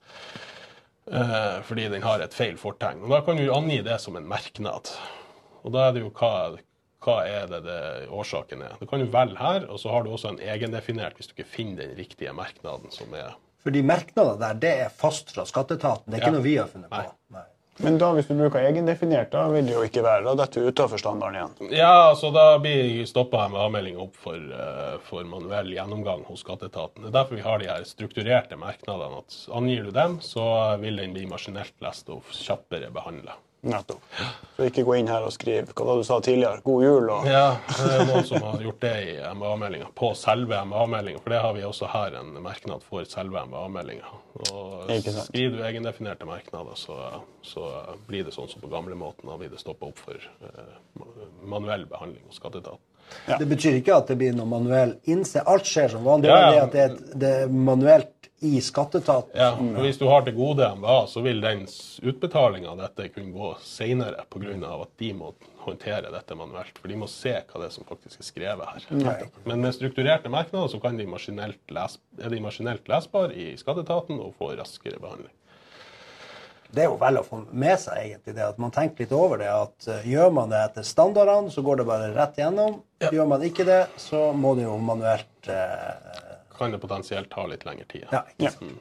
Eh, 1.11 1.57
fordi 1.67 1.89
den 1.91 2.01
har 2.05 2.21
et 2.23 2.33
feil 2.35 2.55
fortegn. 2.59 3.01
Og 3.03 3.09
Da 3.11 3.21
kan 3.25 3.35
du 3.37 3.49
angi 3.53 3.81
det 3.83 3.99
som 4.01 4.15
en 4.15 4.27
merknad. 4.27 4.91
Og 5.63 5.71
da 5.75 5.89
er 5.89 5.93
det 5.97 6.03
jo 6.05 6.11
hva, 6.15 6.57
hva 7.03 7.17
er 7.27 7.47
det, 7.51 7.63
det 7.65 7.79
årsaken 8.09 8.61
er. 8.63 8.77
Du 8.79 8.85
kan 8.87 8.99
jo 9.03 9.09
velge 9.11 9.37
her, 9.39 9.65
og 9.69 9.79
så 9.79 9.91
har 9.91 10.03
du 10.03 10.11
også 10.11 10.29
en 10.33 10.39
egendefinert 10.39 11.17
hvis 11.19 11.27
du 11.27 11.35
ikke 11.35 11.49
finner 11.49 11.83
den 11.87 11.97
riktige 11.99 12.31
merknaden 12.35 12.91
som 12.91 13.11
er 13.13 13.35
Fordi 13.63 13.81
merknader 13.81 14.39
der, 14.39 14.53
det 14.59 14.71
er 14.85 14.89
fast 14.91 15.31
fra 15.31 15.45
skatteetaten. 15.47 16.07
Det 16.11 16.17
er 16.17 16.21
ikke 16.23 16.31
Ja. 16.33 16.37
noe 16.37 16.43
vi 16.43 16.55
har 16.57 16.67
funnet 16.67 16.89
på. 16.91 16.97
Nei. 16.99 17.11
Nei. 17.31 17.43
Men 17.81 17.97
da, 17.97 18.11
hvis 18.13 18.27
du 18.29 18.35
bruker 18.37 18.61
egendefinert, 18.61 19.31
da 19.33 19.47
vil 19.49 19.65
det 19.65 19.73
jo 19.73 19.83
ikke 19.85 20.03
være. 20.05 20.25
Da 20.27 20.35
detter 20.43 20.61
du 20.61 20.69
utafor 20.69 21.01
standarden 21.01 21.39
igjen. 21.39 21.71
Ja, 21.79 22.09
altså 22.11 22.29
da 22.35 22.57
blir 22.61 23.01
stoppa 23.09 23.47
MA-meldinga 23.49 24.03
opp 24.05 24.19
for, 24.25 24.37
eh, 24.37 24.99
for 25.07 25.25
manuell 25.29 25.71
gjennomgang 25.73 26.21
hos 26.29 26.43
skatteetaten. 26.45 27.01
Det 27.01 27.09
er 27.09 27.17
derfor 27.17 27.39
vi 27.39 27.47
har 27.47 27.63
de 27.63 27.71
her 27.71 27.87
strukturerte 27.89 28.59
merknadene. 28.61 29.23
at 29.23 29.39
Angir 29.57 29.83
du 29.83 29.91
dem, 29.91 30.19
så 30.21 30.77
vil 30.79 31.01
den 31.01 31.13
bli 31.13 31.25
maskinelt 31.25 31.73
lest 31.81 32.09
og 32.13 32.21
kjappere 32.29 32.91
behandla. 32.93 33.39
Nettopp. 33.63 34.01
Så 34.57 34.65
ikke 34.67 34.83
gå 34.83 34.97
inn 34.99 35.07
her 35.07 35.23
og 35.23 35.31
skriv 35.31 35.69
hva 35.71 35.85
var 35.87 35.95
det 35.95 36.03
du 36.03 36.07
sa 36.09 36.17
tidligere, 36.25 36.59
god 36.65 36.83
jul 36.83 37.05
og 37.15 37.27
Ja, 37.31 37.43
det 37.77 37.93
er 37.95 38.03
noen 38.09 38.25
som 38.27 38.43
har 38.43 38.59
gjort 38.65 38.81
det 38.83 38.91
i 39.07 39.13
MA-meldinga, 39.39 39.87
på 39.95 40.09
selve 40.19 40.59
MA-meldinga. 40.67 41.21
For 41.23 41.31
det 41.33 41.39
har 41.45 41.55
vi 41.55 41.63
også 41.63 41.87
her 41.93 42.17
en 42.19 42.33
merknad 42.43 42.83
for 42.83 43.07
selve 43.07 43.45
MA-meldinga. 43.47 44.11
Skriver 45.23 45.57
du 45.57 45.63
egendefinerte 45.63 46.27
merknader, 46.27 46.75
så, 46.75 46.97
så 47.41 47.67
blir 48.07 48.25
det 48.27 48.33
sånn 48.35 48.49
som 48.51 48.61
på 48.63 48.71
gamlemåten. 48.71 49.29
Da 49.31 49.37
blir 49.39 49.51
det 49.53 49.61
stoppa 49.63 49.87
opp 49.89 50.01
for 50.03 50.19
uh, 50.43 51.05
manuell 51.47 51.85
behandling 51.89 52.23
hos 52.27 52.41
skatteetaten. 52.41 52.83
Ja. 53.27 53.37
Det 53.37 53.45
betyr 53.49 53.75
ikke 53.81 53.97
at 53.99 54.07
det 54.09 54.15
blir 54.19 54.35
noe 54.35 54.47
manuell 54.47 54.95
innse. 55.11 55.41
Alt 55.47 55.67
skjer 55.67 55.91
som 55.91 56.05
vanlig. 56.07 56.29
Ja, 56.31 56.37
ja. 56.39 56.51
Det 56.51 56.57
er 56.57 56.63
at 56.63 56.71
det 56.73 56.83
er, 56.83 56.93
et- 56.93 57.19
det 57.23 57.33
manuelt 57.51 58.12
i 58.43 58.61
skatteetaten. 58.61 59.31
Ja, 59.39 59.53
for 59.55 59.85
Hvis 59.85 59.97
du 59.97 60.05
har 60.11 60.25
til 60.25 60.35
gode 60.35 60.67
MVA, 60.75 60.97
så 61.07 61.21
vil 61.23 61.41
den 61.41 61.63
utbetalinga 62.03 62.73
av 62.73 62.81
dette 62.81 63.07
kunne 63.13 63.31
gå 63.31 63.53
seinere 63.63 64.25
pga. 64.29 64.73
at 64.81 64.89
de 64.99 65.13
må 65.13 65.33
håndtere 65.63 66.11
dette 66.11 66.35
manuelt. 66.35 66.77
For 66.77 66.91
de 66.91 66.97
må 66.99 67.07
se 67.07 67.37
hva 67.39 67.61
det 67.61 67.69
er 67.69 67.75
som 67.77 67.87
faktisk 67.87 68.19
er 68.19 68.27
skrevet 68.27 68.73
her. 68.73 69.29
Men 69.45 69.63
med 69.63 69.75
strukturerte 69.75 70.29
merknader 70.29 70.67
så 70.67 70.81
kan 70.83 70.97
de 70.97 71.07
les, 71.07 71.97
er 72.19 72.29
de 72.29 72.41
maskinelt 72.43 72.87
lesbare 72.91 73.31
i 73.31 73.55
skatteetaten 73.55 74.19
og 74.19 74.35
får 74.39 74.57
raskere 74.59 74.99
behandling. 74.99 75.31
Det 76.73 76.81
er 76.81 76.89
jo 76.89 76.97
vel 76.97 77.19
å 77.19 77.23
få 77.23 77.43
med 77.53 77.77
seg 77.77 77.99
egentlig 78.01 78.33
det, 78.33 78.45
at 78.49 78.57
man 78.57 78.71
tenker 78.73 79.05
litt 79.05 79.11
over 79.13 79.37
det. 79.37 79.49
At 79.53 79.87
eh, 79.87 80.07
gjør 80.09 80.31
man 80.33 80.49
det 80.49 80.59
etter 80.65 80.87
standardene, 80.87 81.51
så 81.53 81.61
går 81.61 81.79
det 81.79 81.85
bare 81.85 82.11
rett 82.15 82.39
gjennom. 82.41 82.79
Gjør 83.13 83.27
man 83.29 83.45
ikke 83.45 83.67
det, 83.67 83.83
så 84.01 84.31
må 84.33 84.55
det 84.57 84.65
jo 84.65 84.79
manuelt 84.81 85.51
eh, 85.53 86.32
Kan 86.57 86.71
det 86.71 86.79
potensielt 86.81 87.29
ta 87.33 87.45
litt 87.47 87.65
lengre 87.65 87.85
tid. 87.89 88.05
Ja, 88.11 88.23
Ja. 88.37 88.51
Mm. 88.61 88.79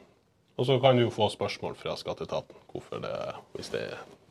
Og 0.57 0.65
så 0.67 0.75
kan 0.81 0.95
du 0.95 1.01
jo 1.03 1.09
få 1.09 1.29
spørsmål 1.33 1.73
fra 1.75 1.95
skatteetaten 1.97 3.01
det, 3.01 3.13
hvis 3.55 3.69
det, 3.73 3.81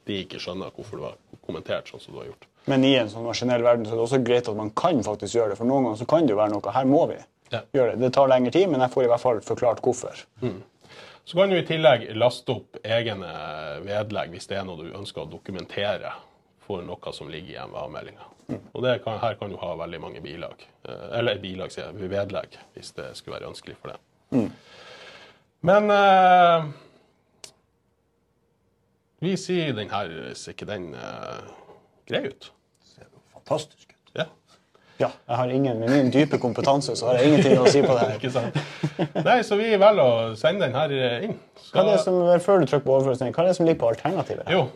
de 0.06 0.20
ikke 0.22 0.38
skjønner 0.38 0.70
hvorfor 0.70 0.96
du 0.96 1.02
har 1.02 1.16
kommentert 1.46 1.88
sånn 1.90 2.00
som 2.00 2.14
du 2.14 2.20
har 2.20 2.26
gjort. 2.28 2.46
Men 2.70 2.84
i 2.86 2.92
en 2.94 3.08
sånn 3.10 3.24
maskinell 3.26 3.62
verden 3.62 3.84
så 3.86 3.92
er 3.92 3.98
det 3.98 4.04
også 4.04 4.20
greit 4.22 4.48
at 4.48 4.54
man 4.56 4.70
kan 4.70 5.02
faktisk 5.02 5.34
gjøre 5.34 5.50
det. 5.50 5.56
For 5.58 5.66
noen 5.66 5.82
ganger 5.88 5.98
så 5.98 6.06
kan 6.06 6.26
det 6.26 6.30
jo 6.30 6.38
være 6.38 6.52
noe. 6.54 6.72
Her 6.72 6.84
må 6.86 7.08
vi 7.10 7.16
Ja. 7.50 7.60
gjøre 7.74 7.90
det. 7.96 8.00
Det 8.00 8.12
tar 8.14 8.28
lengre 8.28 8.52
tid, 8.52 8.68
men 8.70 8.80
jeg 8.80 8.90
får 8.90 9.04
i 9.04 9.08
hvert 9.08 9.20
fall 9.20 9.40
forklart 9.40 9.82
hvorfor. 9.82 10.22
Så 11.24 11.34
kan 11.38 11.50
du 11.50 11.56
i 11.56 11.62
tillegg 11.66 12.14
laste 12.16 12.50
opp 12.54 12.78
egne 12.84 13.32
vedlegg 13.84 14.30
hvis 14.30 14.46
det 14.46 14.58
er 14.58 14.64
noe 14.64 14.76
du 14.76 14.92
ønsker 14.96 15.22
å 15.22 15.30
dokumentere 15.30 16.12
for 16.66 16.82
noe 16.86 17.12
som 17.16 17.30
ligger 17.32 17.56
i 17.56 17.64
MVA-meldinga. 17.68 18.28
Og 18.72 18.82
det 18.84 18.98
kan, 19.04 19.18
her 19.22 19.36
kan 19.40 19.50
du 19.52 19.56
ha 19.60 19.74
veldig 19.80 20.00
mange 20.02 20.20
bilag. 20.24 20.64
Eh, 20.88 21.18
Eller 21.18 21.40
bilag, 21.42 21.72
sier 21.72 21.88
jeg, 21.90 22.10
vedlegg, 22.12 22.58
hvis 22.74 22.92
det 22.96 23.12
skulle 23.18 23.38
være 23.38 23.52
ønskelig 23.52 23.76
for 23.80 23.94
det. 23.94 24.44
Men 25.62 25.90
eh, 25.94 26.66
vi 29.22 29.36
sier 29.38 29.72
den 29.76 29.92
her, 29.92 30.12
ser 30.38 30.56
ikke 30.56 30.68
den 30.68 30.92
eh, 30.98 31.42
grei 32.10 32.26
ut? 32.28 32.50
ser 32.92 33.06
jo 33.06 33.22
fantastisk 33.36 33.92
ut. 33.92 33.98
Ja. 34.18 34.28
Ja, 35.00 35.08
jeg 35.28 35.36
har 35.36 35.50
ingen, 35.50 35.78
Med 35.80 35.90
min 35.90 36.10
dype 36.14 36.38
kompetanse 36.38 36.94
så 36.98 37.08
har 37.08 37.18
jeg 37.18 37.30
ingenting 37.32 37.58
å 37.58 37.70
si 37.70 37.80
på 37.82 37.94
det 37.96 38.02
her. 38.04 38.16
Ikke 38.20 38.30
sant? 38.30 38.58
Nei, 39.24 39.38
så 39.46 39.56
vi 39.58 39.70
velger 39.72 40.02
å 40.02 40.34
sende 40.38 40.68
den 40.68 40.76
her 40.76 40.92
inn. 41.26 41.38
Hva 41.72 41.82
er 41.82 41.88
det 41.94 41.96
som, 42.04 42.18
før 42.44 42.62
du 42.62 42.68
trykker 42.68 42.84
på 42.86 42.98
overføring, 42.98 43.32
hva 43.34 43.42
er 43.46 43.50
det 43.50 43.56
som 43.58 43.66
ligger 43.66 43.80
på 43.80 43.90
alternativet? 43.94 44.50
Jo, 44.52 44.66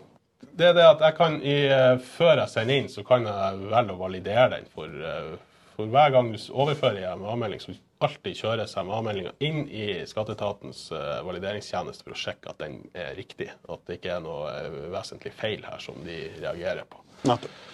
det 0.56 0.70
er 0.70 0.76
det 0.76 0.86
at 0.88 1.02
jeg 1.04 1.16
kan 1.18 1.36
i, 1.42 1.56
eh, 1.68 1.98
før 2.16 2.40
jeg 2.42 2.52
sender 2.52 2.80
inn, 2.80 2.88
så 2.92 3.04
kan 3.06 3.26
jeg 3.28 3.60
velge 3.70 3.96
å 3.96 4.00
validere 4.00 4.48
den. 4.56 4.68
For, 4.72 4.88
eh, 4.88 5.34
for 5.76 5.92
hver 5.92 6.14
gang 6.14 6.32
du 6.32 6.38
overfører 6.38 7.04
overfører 7.04 7.18
MA-melding, 7.20 7.60
så 7.60 7.76
alltid 8.06 8.38
kjøres 8.40 8.76
MA-meldinga 8.80 9.34
inn 9.44 9.66
i 9.68 9.88
Skatteetatens 10.08 10.86
eh, 10.96 11.20
valideringstjeneste 11.26 12.06
for 12.06 12.16
å 12.16 12.20
sjekke 12.20 12.52
at 12.52 12.60
den 12.64 12.78
er 12.96 13.14
riktig. 13.18 13.50
At 13.68 13.84
det 13.88 14.00
ikke 14.00 14.16
er 14.16 14.24
noe 14.24 14.52
vesentlig 14.92 15.34
feil 15.36 15.64
her 15.68 15.82
som 15.82 16.00
de 16.06 16.22
reagerer 16.40 16.88
på. 16.88 17.04
Nettopp. 17.28 17.64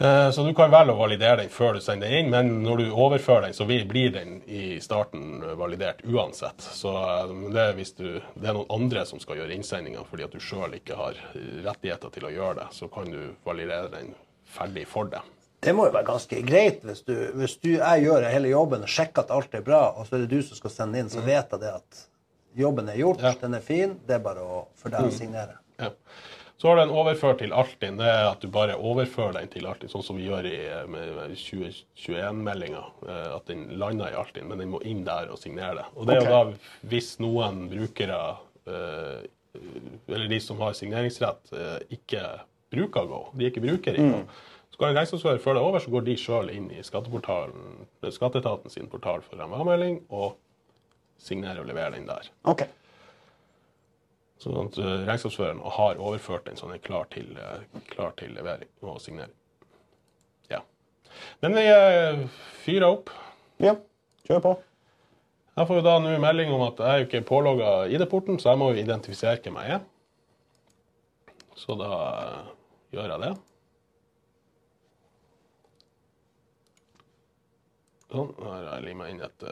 Eh, 0.00 0.30
Så 0.30 0.44
du 0.46 0.52
kan 0.54 0.70
velge 0.70 0.92
å 0.94 0.98
validere 1.00 1.40
den 1.42 1.48
før 1.50 1.74
du 1.74 1.80
sender 1.82 2.06
den 2.10 2.20
inn, 2.26 2.30
men 2.30 2.50
når 2.62 2.82
du 2.84 2.90
overfører 2.94 3.48
den, 3.48 3.54
så 3.56 3.64
blir 3.66 4.12
den 4.14 4.36
i 4.46 4.78
starten 4.80 5.42
eh, 5.42 5.54
validert 5.58 6.04
uansett. 6.06 6.62
Så 6.62 6.92
eh, 6.94 7.32
det 7.54 7.64
er 7.64 7.74
hvis 7.78 7.94
du, 7.98 8.04
det 8.38 8.46
er 8.46 8.54
noen 8.54 8.70
andre 8.78 9.02
som 9.08 9.18
skal 9.22 9.40
gjøre 9.40 9.56
innsendinga 9.56 10.04
fordi 10.06 10.26
at 10.28 10.36
du 10.36 10.38
sjøl 10.44 10.76
ikke 10.78 10.98
har 11.00 11.18
rettigheter 11.66 12.14
til 12.14 12.28
å 12.28 12.30
gjøre 12.34 12.60
det, 12.60 12.68
så 12.78 12.86
kan 12.94 13.10
du 13.10 13.18
validere 13.48 13.90
den 13.96 14.14
ferdig 14.54 14.86
for 14.88 15.10
deg. 15.10 15.26
Det 15.66 15.72
må 15.74 15.88
jo 15.88 15.94
være 15.96 16.06
ganske 16.06 16.38
greit 16.46 16.84
hvis 16.86 17.02
du, 17.02 17.16
hvis 17.34 17.56
du 17.58 17.72
jeg 17.80 18.04
gjør 18.04 18.28
hele 18.30 18.52
jobben 18.52 18.84
og 18.86 18.92
sjekker 18.94 19.24
at 19.26 19.32
alt 19.34 19.56
er 19.58 19.64
bra, 19.66 19.80
og 19.98 20.06
så 20.06 20.14
er 20.14 20.22
det 20.28 20.30
du 20.36 20.44
som 20.46 20.60
skal 20.60 20.70
sende 20.70 21.00
inn, 21.02 21.10
så 21.10 21.24
vet 21.26 21.50
jeg 21.50 21.64
det 21.64 21.72
at 21.74 22.04
jobben 22.58 22.86
er 22.88 23.00
gjort, 23.02 23.24
Ja. 23.26 23.32
den 23.42 23.58
er 23.58 23.64
fin, 23.66 23.98
det 24.06 24.14
er 24.20 24.22
bare 24.22 24.46
å, 24.46 24.60
for 24.78 24.94
deg 24.94 25.10
å 25.10 25.10
signere. 25.14 25.58
Ja. 25.82 25.90
Så 26.58 26.68
har 26.68 26.76
du 26.76 26.82
en 26.82 26.90
overført 26.90 27.38
til 27.38 27.52
Altinn. 27.54 28.00
Det 28.00 28.06
er 28.10 28.24
at 28.32 28.42
du 28.42 28.48
bare 28.50 28.74
overfører 28.74 29.36
den 29.36 29.50
til 29.52 29.66
Altinn, 29.70 29.90
sånn 29.92 30.02
som 30.02 30.16
vi 30.18 30.26
gjør 30.26 30.48
i, 30.50 30.56
2021-meldinga. 31.38 32.80
At 33.36 33.46
den 33.46 33.68
lander 33.78 34.10
i 34.10 34.18
Altinn, 34.18 34.48
men 34.50 34.58
den 34.58 34.72
må 34.72 34.80
inn 34.82 35.04
der 35.06 35.30
og 35.30 35.38
signere 35.38 35.76
det. 35.78 35.84
Og 35.94 36.08
det 36.08 36.16
er 36.16 36.26
jo 36.26 36.32
da 36.32 36.88
hvis 36.90 37.12
noen 37.22 37.68
brukere, 37.70 38.18
eh, 38.66 39.28
eller 40.08 40.26
de 40.34 40.40
som 40.42 40.58
har 40.64 40.74
signeringsrett, 40.74 41.54
eh, 41.54 41.78
ikke 41.94 42.24
bruker 42.74 43.06
Go, 43.06 43.20
de 43.38 43.52
ikke 43.52 43.62
bruker 43.62 43.94
i 43.94 44.08
Go, 44.10 44.24
så 44.74 44.82
kan 44.82 44.90
en 44.90 44.98
regnskapsfører 44.98 45.40
føre 45.42 45.60
det 45.60 45.64
over, 45.68 45.78
så 45.82 45.94
går 45.94 46.04
de 46.10 46.18
sjøl 46.18 46.50
inn 46.56 46.68
i 46.74 46.82
skatteetaten 46.82 48.74
sin 48.74 48.90
portal 48.90 49.22
for 49.22 49.38
MVA-melding 49.46 50.02
og 50.10 50.34
signerer 51.22 51.62
og 51.62 51.70
leverer 51.70 51.94
den 51.94 52.10
der. 52.10 52.28
Ok. 52.50 52.66
Sånn 54.38 54.68
at 54.68 54.78
eh, 54.78 54.94
regnskapsføreren 55.08 55.60
har 55.74 55.98
overført 55.98 56.46
den 56.46 56.58
så 56.58 56.68
den 56.68 56.78
er 56.78 56.84
klar 56.84 57.08
til, 57.10 57.32
eh, 57.42 57.82
klar 57.90 58.14
til 58.18 58.36
levering 58.36 58.70
og 58.86 59.00
signering. 59.02 59.34
Ja. 60.50 60.62
Men 61.42 61.58
vi 61.58 61.64
uh, 61.66 62.22
fyrer 62.62 62.86
opp. 62.92 63.10
Ja, 63.62 63.74
kjør 64.28 64.44
på. 64.44 64.54
Jeg 65.58 65.66
får 65.66 65.80
jo 65.80 65.86
da 65.88 65.96
nå 65.98 66.14
melding 66.22 66.54
om 66.54 66.62
at 66.68 66.78
jeg 66.78 67.00
er 67.00 67.08
ikke 67.08 67.24
pålogga 67.26 67.72
ID-porten, 67.90 68.38
så 68.38 68.52
jeg 68.52 68.60
må 68.60 68.70
jo 68.70 68.78
identifisere 68.78 69.42
hvem 69.42 69.58
jeg 69.58 69.80
er. 69.80 69.86
Så 71.58 71.74
da 71.74 71.90
eh, 71.98 72.50
gjør 72.94 73.14
jeg 73.16 73.24
det. 73.26 73.34
Sånn. 78.08 78.30
Nå 78.38 78.52
har 78.54 78.68
jeg 78.68 78.86
limet 78.86 79.10
inn 79.10 79.24
et 79.26 79.48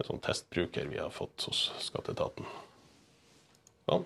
en 0.00 0.08
sånn 0.08 0.22
testbruker 0.24 0.88
vi 0.90 0.98
har 0.98 1.10
fått 1.14 1.44
hos 1.48 1.70
Skatteetaten. 1.78 2.46
Sånn. 3.88 4.04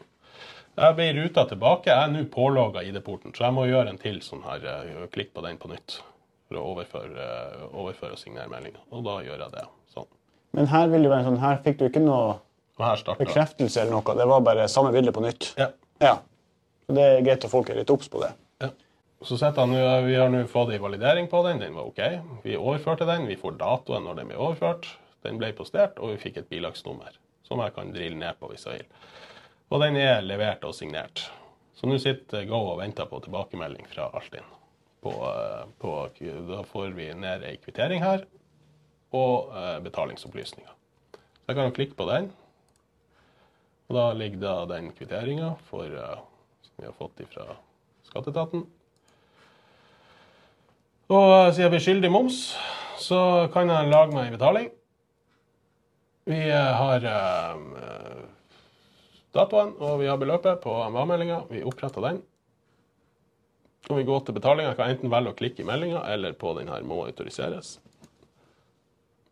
Jeg 0.75 0.97
ble 0.99 1.07
ruta 1.21 1.45
tilbake. 1.47 1.87
Jeg 1.93 2.09
er 2.09 2.11
nå 2.11 2.25
pålogga 2.35 2.83
ID-porten, 2.83 3.35
så 3.37 3.45
jeg 3.47 3.55
må 3.55 3.67
gjøre 3.69 3.93
en 3.95 3.99
til 4.03 4.19
sånn 4.27 4.43
her. 4.43 4.65
eh, 4.67 5.07
Klikk 5.15 5.33
på 5.35 5.43
den 5.45 5.57
på 5.59 5.69
nytt 5.71 6.01
for 6.49 6.59
å 6.59 6.65
overføre, 6.75 7.15
eh, 7.15 7.67
overføre 7.73 8.13
og 8.17 8.19
signere 8.19 8.49
meldinga. 8.51 8.81
Og 8.93 9.05
da 9.05 9.19
gjør 9.23 9.39
jeg 9.45 9.53
det. 9.53 9.65
Sånn. 9.95 10.07
Men 10.53 10.67
her 10.67 10.89
vil 10.89 11.03
det 11.03 11.11
være 11.11 11.25
sånn, 11.29 11.39
her 11.39 11.57
fikk 11.63 11.79
du 11.79 11.89
ikke 11.89 12.03
noe 12.05 12.41
bekreftelse 12.79 13.81
eller 13.83 13.93
noe. 13.93 14.17
Det 14.19 14.27
var 14.27 14.41
bare 14.41 14.67
samme 14.69 14.91
bilde 14.93 15.13
på 15.13 15.23
nytt. 15.23 15.55
Ja. 15.59 15.69
Ja. 16.01 16.19
Det 16.89 16.99
er 16.99 17.23
greit 17.23 17.45
at 17.45 17.51
folk 17.51 17.71
er 17.71 17.77
litt 17.77 17.91
obs 17.91 18.09
på 18.09 18.21
det. 18.21 18.33
Ja. 18.61 18.69
Så 19.23 19.39
han, 19.41 19.71
nå- 19.71 20.05
Vi 20.07 20.15
har 20.17 20.29
nå 20.29 20.45
fått 20.49 20.75
en 20.75 20.83
validering 20.83 21.29
på 21.31 21.43
den. 21.47 21.59
Den 21.61 21.75
var 21.75 21.85
OK. 21.87 22.01
Vi 22.43 22.57
overførte 22.57 23.07
den. 23.07 23.27
Vi 23.27 23.37
får 23.37 23.57
datoen 23.59 24.03
når 24.05 24.17
den 24.17 24.29
blir 24.29 24.37
overført. 24.39 24.87
Den 25.25 25.41
ble 25.41 25.53
postert, 25.57 25.99
og 25.99 26.15
vi 26.15 26.23
fikk 26.27 26.43
et 26.43 26.51
bilagsnummer 26.51 27.17
som 27.45 27.61
jeg 27.61 27.75
kan 27.77 27.93
drille 27.93 28.19
ned 28.19 28.39
på 28.41 28.51
hvis 28.51 28.67
jeg 28.69 28.83
vil. 28.83 29.01
Og 29.73 29.83
den 29.83 29.99
er 30.01 30.25
levert 30.25 30.65
og 30.65 30.75
signert. 30.77 31.27
Så 31.75 31.89
nå 31.89 31.99
sitter 32.01 32.47
Go 32.49 32.61
og 32.71 32.79
venter 32.81 33.09
på 33.11 33.21
tilbakemelding 33.25 33.89
fra 33.91 34.11
Altinn. 34.17 34.47
På, 35.05 35.13
eh, 35.29 35.65
på, 35.81 35.93
da 36.49 36.63
får 36.65 36.95
vi 36.97 37.11
ned 37.19 37.45
ei 37.45 37.59
kvittering 37.61 38.05
her, 38.05 38.25
og 39.13 39.53
eh, 39.53 39.81
betalingsopplysninger. 39.85 40.71
Så 41.13 41.53
jeg 41.53 41.59
kan 41.59 41.75
klikke 41.77 41.99
på 41.99 42.07
den. 42.09 42.31
Og 43.91 43.99
da 43.99 44.07
ligger 44.17 44.41
da 44.41 44.55
den 44.77 44.93
kvitteringa 44.97 45.51
eh, 45.53 46.23
som 46.65 46.79
vi 46.79 46.87
har 46.87 46.97
fått 46.97 47.21
fra 47.35 47.59
skatteetaten. 48.09 48.65
Og 51.13 51.27
siden 51.53 51.67
jeg 51.67 51.75
blir 51.75 51.85
skyldig 51.85 52.11
moms, 52.13 52.39
så 52.97 53.51
kan 53.53 53.69
jeg 53.69 53.93
lage 53.93 54.17
meg 54.17 54.31
en 54.31 54.39
betaling. 54.39 54.73
Vi 56.25 56.51
eh, 56.51 56.73
har 56.81 57.05
eh, 57.05 57.57
datoen 59.37 59.75
og 59.77 59.99
vi 60.01 60.09
har 60.09 60.21
beløpet 60.21 60.63
på 60.65 60.77
MVA-meldinga. 60.89 61.43
Vi 61.51 61.65
oppretter 61.69 62.05
den. 62.07 62.23
Og 63.91 63.99
vi 63.99 64.07
går 64.09 64.25
til 64.25 64.37
betalinga. 64.39 64.71
Jeg 64.73 64.79
kan 64.79 64.95
enten 64.95 65.13
velge 65.13 65.35
å 65.35 65.37
klikke 65.37 65.61
i 65.61 65.69
meldinga 65.69 66.01
eller 66.15 66.33
på 66.33 66.55
den 66.59 66.71
her 66.73 66.81
'må 66.81 67.05
autoriseres'. 67.05 67.79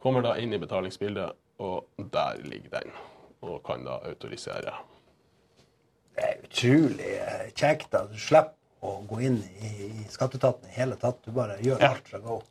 Kommer 0.02 0.22
da 0.22 0.34
inn 0.36 0.52
i 0.52 0.58
betalingsbildet, 0.58 1.32
og 1.58 1.86
der 1.96 2.42
ligger 2.44 2.80
den. 2.80 2.90
Og 3.40 3.62
kan 3.64 3.84
da 3.84 4.00
autorisere. 4.04 4.74
Det 6.14 6.24
er 6.28 6.42
utrolig 6.44 7.12
eh, 7.16 7.52
kjekt 7.56 7.94
at 7.94 8.10
du 8.12 8.18
slipper 8.18 8.58
å 8.82 8.98
gå 9.08 9.20
inn 9.20 9.38
i, 9.62 10.04
skatteetaten 10.10 10.68
i 10.68 10.74
hele 10.76 10.96
tatt. 11.00 11.22
Du 11.24 11.32
bare 11.32 11.56
gjør 11.62 11.86
alt 11.88 12.08
fra 12.08 12.18
go. 12.18 12.42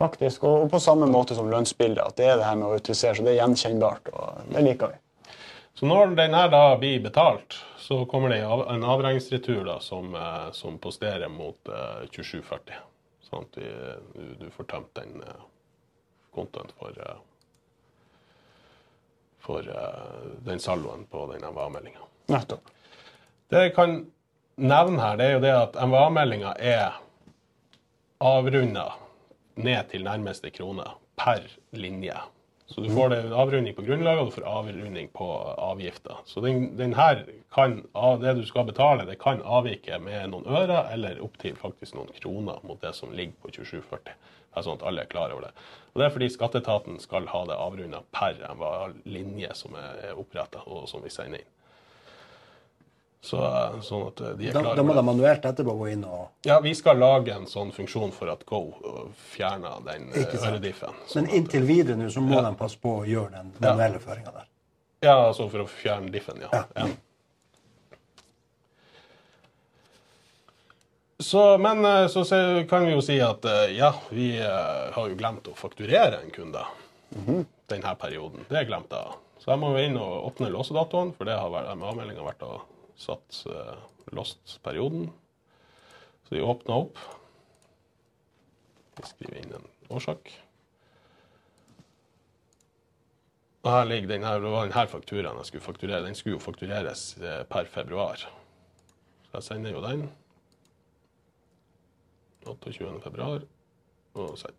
Faktisk. 0.00 0.44
Og 0.48 0.70
på 0.72 0.80
samme 0.80 1.06
måte 1.10 1.36
som 1.36 1.50
lønnsbildet, 1.52 2.00
at 2.00 2.16
det 2.16 2.28
er 2.30 2.38
det 2.40 2.48
her 2.48 2.56
med 2.56 2.70
å 2.70 2.76
autorisere, 2.78 3.18
så 3.18 3.24
det 3.26 3.34
er 3.34 3.42
gjenkjennbart. 3.42 4.08
og 4.14 4.52
Det 4.54 4.62
liker 4.64 4.94
vi. 4.94 5.28
Så 5.76 5.88
når 5.88 6.14
den 6.16 6.34
her 6.36 6.48
da 6.52 6.62
blir 6.80 7.02
betalt, 7.04 7.58
så 7.78 8.04
kommer 8.08 8.32
det 8.32 8.40
en 8.40 8.84
avregningsretur 8.84 9.64
da, 9.66 9.78
som, 9.84 10.14
eh, 10.14 10.48
som 10.56 10.78
posterer 10.80 11.28
mot 11.28 11.68
eh, 11.68 12.06
2740. 12.16 12.80
Sånn 13.28 13.44
at 13.44 13.58
vi, 13.60 13.68
du, 14.14 14.24
du 14.40 14.46
får 14.54 14.68
tømt 14.72 14.94
den 14.96 15.20
eh, 15.26 15.42
kontoen 16.34 16.72
for, 16.78 16.96
eh, 16.96 17.20
for 19.44 19.68
eh, 19.68 20.32
den 20.48 20.64
saldoen 20.64 21.04
på 21.12 21.26
den 21.32 21.44
MVA-meldinga. 21.44 22.08
Nettopp. 22.32 22.72
Det 23.50 23.66
jeg 23.66 23.74
kan 23.76 23.98
nevne 24.56 25.02
her, 25.02 25.20
det 25.20 25.28
er 25.28 25.36
jo 25.36 25.44
det 25.44 25.54
at 25.58 25.78
MVA-meldinga 25.84 26.56
er 26.56 26.98
avrunda 28.20 28.88
ned 29.56 29.88
til 29.90 30.04
nærmeste 30.06 30.50
krone 30.54 30.86
per 31.18 31.46
linje. 31.72 32.16
Så 32.70 32.80
du 32.80 32.90
får 32.94 33.14
avrunding 33.34 33.74
på 33.74 33.82
grunnlaget, 33.82 34.20
og 34.20 34.28
du 34.28 34.34
får 34.36 34.46
avrunding 34.46 35.08
på 35.10 35.26
avgifter. 35.58 36.20
Så 36.24 36.40
den, 36.40 36.76
den 36.78 36.94
her 36.94 37.24
kan, 37.54 37.80
det 38.22 38.34
du 38.38 38.44
skal 38.46 38.68
betale, 38.68 39.06
det 39.08 39.18
kan 39.18 39.42
avvike 39.42 39.98
med 39.98 40.30
noen 40.30 40.46
øre 40.46 40.84
eller 40.94 41.18
opptil 41.24 41.58
faktisk 41.58 41.98
noen 41.98 42.12
kroner 42.20 42.62
mot 42.62 42.78
det 42.82 42.94
som 42.94 43.10
ligger 43.10 43.34
på 43.42 43.50
2740. 43.58 44.14
Det 44.14 44.60
er 44.60 44.66
sånn 44.66 44.78
at 44.78 44.86
alle 44.86 45.02
er 45.02 45.10
klar 45.10 45.34
over 45.34 45.48
det. 45.48 45.52
Og 45.90 45.98
Det 45.98 46.06
er 46.06 46.14
fordi 46.14 46.28
skatteetaten 46.30 47.02
skal 47.02 47.26
ha 47.32 47.42
det 47.50 47.58
avrunda 47.58 48.04
per 48.14 48.38
linje 49.02 49.50
som 49.58 49.74
er 49.74 50.14
oppretta, 50.14 50.62
og 50.70 50.86
som 50.90 51.02
vi 51.02 51.10
sender 51.10 51.42
inn. 51.42 51.50
Så, 53.22 53.36
sånn 53.84 54.06
at 54.08 54.20
de 54.38 54.46
er 54.48 54.54
Da, 54.56 54.62
da 54.78 54.82
må 54.82 54.94
de 54.96 55.02
manuelt 55.04 55.44
etterpå 55.44 55.74
gå 55.76 55.90
inn 55.92 56.06
og 56.08 56.46
Ja, 56.48 56.54
vi 56.64 56.70
skal 56.74 56.96
lage 56.96 57.34
en 57.34 57.44
sånn 57.50 57.68
funksjon 57.76 58.14
for 58.16 58.30
at 58.32 58.46
Go 58.48 58.60
øh, 58.80 59.10
fjerner 59.34 59.82
den 59.84 60.06
øh, 60.16 60.32
ørediffen. 60.40 60.96
Men 61.18 61.28
inntil 61.36 61.66
videre 61.68 61.98
nå 62.00 62.08
så 62.14 62.22
må 62.24 62.40
de 62.40 62.54
passe 62.56 62.80
på 62.80 62.94
å 63.02 63.04
gjøre 63.04 63.34
den 63.36 63.52
manuelle 63.60 64.00
føringa 64.00 64.32
der. 64.38 64.48
Ja, 65.04 65.18
altså 65.26 65.50
for 65.52 65.66
å 65.66 65.68
fjerne 65.68 66.08
diffen, 66.12 66.40
ja. 66.40 66.48
Ja. 66.52 66.64
ja. 66.80 66.88
Så, 71.20 71.58
men 71.60 71.84
så 72.08 72.24
kan 72.68 72.86
vi 72.88 72.94
jo 72.94 73.02
si 73.04 73.18
at 73.20 73.44
ja, 73.76 73.92
vi 74.08 74.30
har 74.40 75.08
jo 75.12 75.16
glemt 75.20 75.48
å 75.52 75.56
fakturere 75.56 76.22
en 76.24 76.32
kunde 76.32 76.62
denne 77.68 77.92
perioden. 78.00 78.46
Det 78.48 78.64
glemte 78.68 78.96
jeg. 78.96 79.18
Så 79.44 79.52
jeg 79.52 79.60
må 79.60 79.74
inn 79.80 79.96
og 80.00 80.30
åpne 80.30 80.48
låsedatoen, 80.52 81.12
for 81.16 81.28
det 81.28 81.36
har 81.36 81.52
vært- 81.52 81.76
MA-meldinga 81.76 82.24
vært 82.24 82.42
og 82.48 82.64
satt 83.00 83.42
øh, 83.48 83.80
låst 84.16 84.58
perioden. 84.64 85.08
Så 86.26 86.36
de 86.36 86.44
åpna 86.44 86.82
opp. 86.84 87.00
Vi 89.00 89.08
skriver 89.08 89.40
inn 89.40 89.56
en 89.56 89.68
årsak. 89.90 90.30
Og 93.60 93.72
her 93.72 93.84
ligger 93.84 94.08
den 94.08 94.24
her, 94.24 94.40
det 94.40 94.52
var 94.52 94.68
denne 94.68 94.86
fakturaen 94.88 95.40
jeg 95.40 95.48
skulle 95.50 95.64
fakturere. 95.64 96.04
Den 96.06 96.16
skulle 96.16 96.38
jo 96.38 96.44
faktureres 96.44 97.04
eh, 97.20 97.42
per 97.48 97.68
februar. 97.68 98.22
Så 99.28 99.36
jeg 99.36 99.48
sender 99.48 99.76
jo 99.76 99.84
den. 99.84 100.06
28. 102.46 103.00
februar. 103.04 103.44
Og 104.14 104.38
send. 104.40 104.56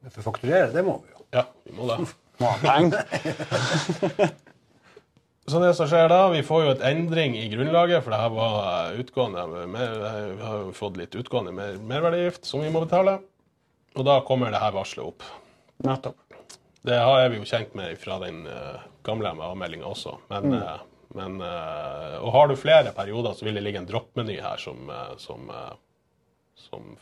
Men 0.00 0.12
For 0.12 0.22
å 0.22 0.28
fakturere, 0.30 0.70
det 0.74 0.84
må 0.86 0.98
vi 1.02 1.14
jo. 1.14 1.26
Ja, 1.34 1.48
vi 1.66 1.74
må 1.74 1.90
det. 1.90 2.02
Må 2.42 2.48
ha 2.50 2.58
penger. 2.58 4.32
Så 5.46 5.60
det 5.60 5.74
som 5.76 5.88
skjer 5.88 6.08
da, 6.08 6.22
vi 6.32 6.40
får 6.46 6.62
jo 6.64 6.72
et 6.72 6.84
endring 6.88 7.34
i 7.36 7.50
grunnlaget, 7.52 8.00
for 8.04 8.14
det 8.14 8.20
her 8.22 8.32
var 8.32 8.94
utgående 8.96 9.66
mer, 9.68 9.98
Vi 10.38 10.42
har 10.42 10.62
jo 10.62 10.72
fått 10.72 10.96
litt 10.96 11.14
utgående 11.20 11.52
mer, 11.52 11.76
merverdiavgift 11.76 12.48
som 12.48 12.64
vi 12.64 12.72
må 12.72 12.80
betale. 12.86 13.18
Og 13.94 14.06
da 14.08 14.18
kommer 14.26 14.50
det 14.50 14.62
her 14.62 14.72
varselet 14.74 15.04
opp. 15.04 15.26
Nettopp. 15.84 16.16
Det 16.84 16.96
har 16.96 17.20
er 17.20 17.30
vi 17.32 17.42
jo 17.42 17.48
kjent 17.48 17.76
med 17.76 17.96
fra 18.00 18.18
den 18.24 18.42
eh, 18.48 18.80
gamle 19.04 19.34
MA-meldinga 19.36 19.86
også. 19.88 20.16
Men, 20.32 20.50
mm. 20.56 20.82
men 21.20 21.40
eh, 21.44 22.16
Og 22.24 22.32
har 22.32 22.48
du 22.48 22.56
flere 22.60 22.92
perioder, 22.96 23.36
så 23.36 23.44
vil 23.46 23.60
det 23.60 23.64
ligge 23.64 23.80
en 23.80 23.88
droppmeny 23.88 24.40
her 24.40 24.60
som, 24.60 24.88
eh, 24.90 25.14
som, 25.20 25.48
eh, 25.50 25.72
som 26.66 26.94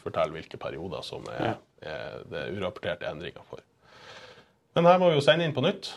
forteller 0.00 0.38
hvilke 0.38 0.60
perioder 0.60 1.04
som 1.04 1.24
er, 1.32 1.58
er 1.84 2.24
det 2.28 2.46
er 2.46 2.56
urapporterte 2.56 3.08
endringer 3.08 3.44
for. 3.48 3.60
Men 4.76 4.88
her 4.88 5.00
må 5.02 5.10
vi 5.10 5.18
jo 5.18 5.24
sende 5.24 5.44
inn 5.44 5.56
på 5.56 5.64
nytt. 5.64 5.92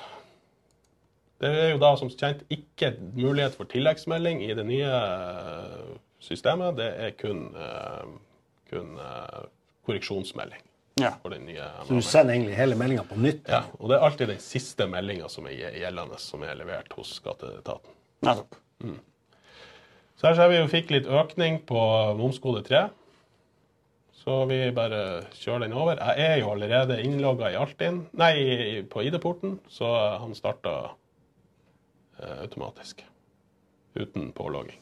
Det 1.43 1.49
er 1.51 1.73
jo 1.73 1.79
da 1.81 1.89
som 1.99 2.07
kjent 2.07 2.45
ikke 2.53 2.93
mulighet 3.17 3.57
for 3.59 3.67
tilleggsmelding 3.67 4.45
i 4.45 4.53
det 4.55 4.63
nye 4.63 4.91
eh, 4.95 5.89
systemet. 6.23 6.77
Det 6.77 6.87
er 7.03 7.17
kun, 7.19 7.49
eh, 7.59 8.13
kun 8.71 8.93
eh, 8.95 9.41
korreksjonsmelding 9.83 10.61
Ja. 11.01 11.15
Så 11.19 11.89
du 11.89 12.01
sender 12.05 12.35
egentlig 12.35 12.55
hele 12.55 12.77
meldinga 12.79 13.03
på 13.09 13.17
nytt. 13.19 13.49
ja, 13.49 13.63
og 13.79 13.89
det 13.89 13.97
er 13.97 14.07
alltid 14.07 14.27
den 14.29 14.39
siste 14.39 14.87
meldinga 14.87 15.27
som 15.27 15.49
er 15.49 15.75
gjeldende, 15.81 16.19
som 16.21 16.43
er 16.47 16.55
levert 16.55 16.93
hos 16.95 17.15
skatteetaten. 17.17 17.91
Nettopp. 18.23 18.55
Så 20.15 20.29
her 20.29 20.37
ser 20.37 20.51
vi 20.53 20.59
jo 20.61 20.67
fikk 20.71 20.93
litt 20.93 21.09
økning 21.09 21.59
på 21.67 21.79
momskode 22.15 22.61
3. 22.63 22.85
Så 24.23 24.45
vi 24.47 24.61
bare 24.71 25.25
kjører 25.35 25.65
den 25.65 25.73
over. 25.75 25.99
Jeg 25.99 26.29
er 26.29 26.37
jo 26.39 26.53
allerede 26.53 27.01
innlogga 27.03 27.51
i 27.51 27.57
Altinn, 27.59 28.05
nei, 28.15 28.85
på 28.87 29.03
ID-porten, 29.03 29.57
så 29.67 29.89
han 30.21 30.37
starta 30.37 30.93
automatisk. 32.21 33.03
Uten 33.95 34.31
pålogging. 34.33 34.79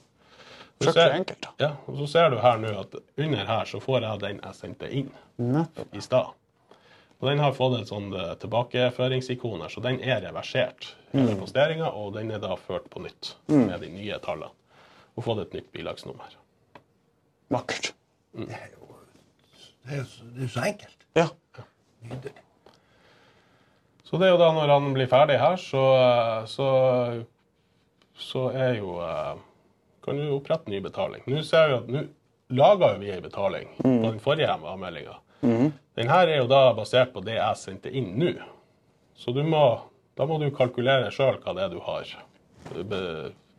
Så 0.81 0.91
ser- 0.93 1.11
enkelt. 1.13 1.41
da. 1.41 1.49
Ja, 1.57 1.71
og 1.85 1.97
så 1.97 2.07
ser 2.07 2.29
du 2.29 2.37
her 2.41 2.57
nå 2.57 2.71
at 2.79 2.95
under 3.17 3.45
her 3.45 3.65
så 3.65 3.79
får 3.83 4.01
jeg 4.01 4.19
den 4.19 4.39
jeg 4.43 4.55
sendte 4.55 4.87
inn 4.91 5.11
Nettopp. 5.37 5.93
i 5.95 6.01
stad. 6.01 6.31
Og 7.21 7.27
den 7.29 7.39
har 7.39 7.53
fått 7.53 7.79
et 7.81 7.87
sånt 7.87 8.15
eh, 8.17 8.31
tilbakeføringsikon 8.41 9.61
her, 9.61 9.69
så 9.69 9.81
den 9.85 9.99
er 10.01 10.21
reversert. 10.23 10.95
Hele 11.11 11.35
posteringa, 11.37 11.91
og 11.93 12.13
den 12.15 12.31
er 12.31 12.39
da 12.41 12.55
ført 12.57 12.89
på 12.89 12.99
nytt 13.03 13.35
med 13.47 13.79
de 13.83 13.89
nye 13.93 14.17
tallene. 14.23 14.49
Og 15.15 15.23
fått 15.27 15.41
et 15.43 15.53
nytt 15.53 15.71
bilagsnummer. 15.71 16.33
Vakkert. 17.51 17.91
Det 18.33 18.47
er 18.55 18.69
jo, 18.73 18.87
det 19.85 19.93
er 19.93 19.97
jo 19.99 20.05
så, 20.07 20.23
det 20.31 20.39
er 20.39 20.47
jo 20.47 20.53
så 20.55 20.63
enkelt. 20.65 21.05
Ja. 21.19 21.27
Nydelig. 22.01 22.33
Så 24.11 24.19
det 24.19 24.27
er 24.27 24.33
jo 24.33 24.39
da 24.41 24.49
når 24.51 24.67
han 24.73 24.89
blir 24.91 25.07
ferdig 25.07 25.37
her, 25.39 25.55
så, 25.55 25.81
så, 26.51 26.65
så 28.19 28.49
er 28.51 28.73
jo 28.81 28.97
eh, 28.99 29.37
Kan 30.03 30.17
du 30.19 30.33
opprette 30.35 30.67
ny 30.71 30.81
betaling. 30.83 31.21
Nå 31.29 31.43
ser 31.47 31.69
vi 31.69 31.75
at 31.77 31.91
nå 31.93 32.01
laga 32.51 32.89
vi 32.99 33.11
ei 33.13 33.21
betaling 33.23 33.69
på 33.77 33.87
den 34.03 34.17
forrige 34.19 34.51
MA-meldinga. 34.59 35.13
Den 35.95 36.09
her 36.11 36.27
er 36.27 36.41
jo 36.41 36.49
da 36.51 36.73
basert 36.75 37.13
på 37.13 37.21
det 37.23 37.37
jeg 37.37 37.59
sendte 37.61 37.91
inn 37.93 38.09
nå. 38.19 38.33
Så 39.15 39.31
du 39.31 39.43
må, 39.47 39.61
da 40.17 40.27
må 40.27 40.41
du 40.41 40.49
kalkulere 40.55 41.11
sjøl 41.13 41.37
hva 41.43 41.53
det 41.55 41.63
er 41.67 41.71
du 41.71 41.79
har 41.85 42.11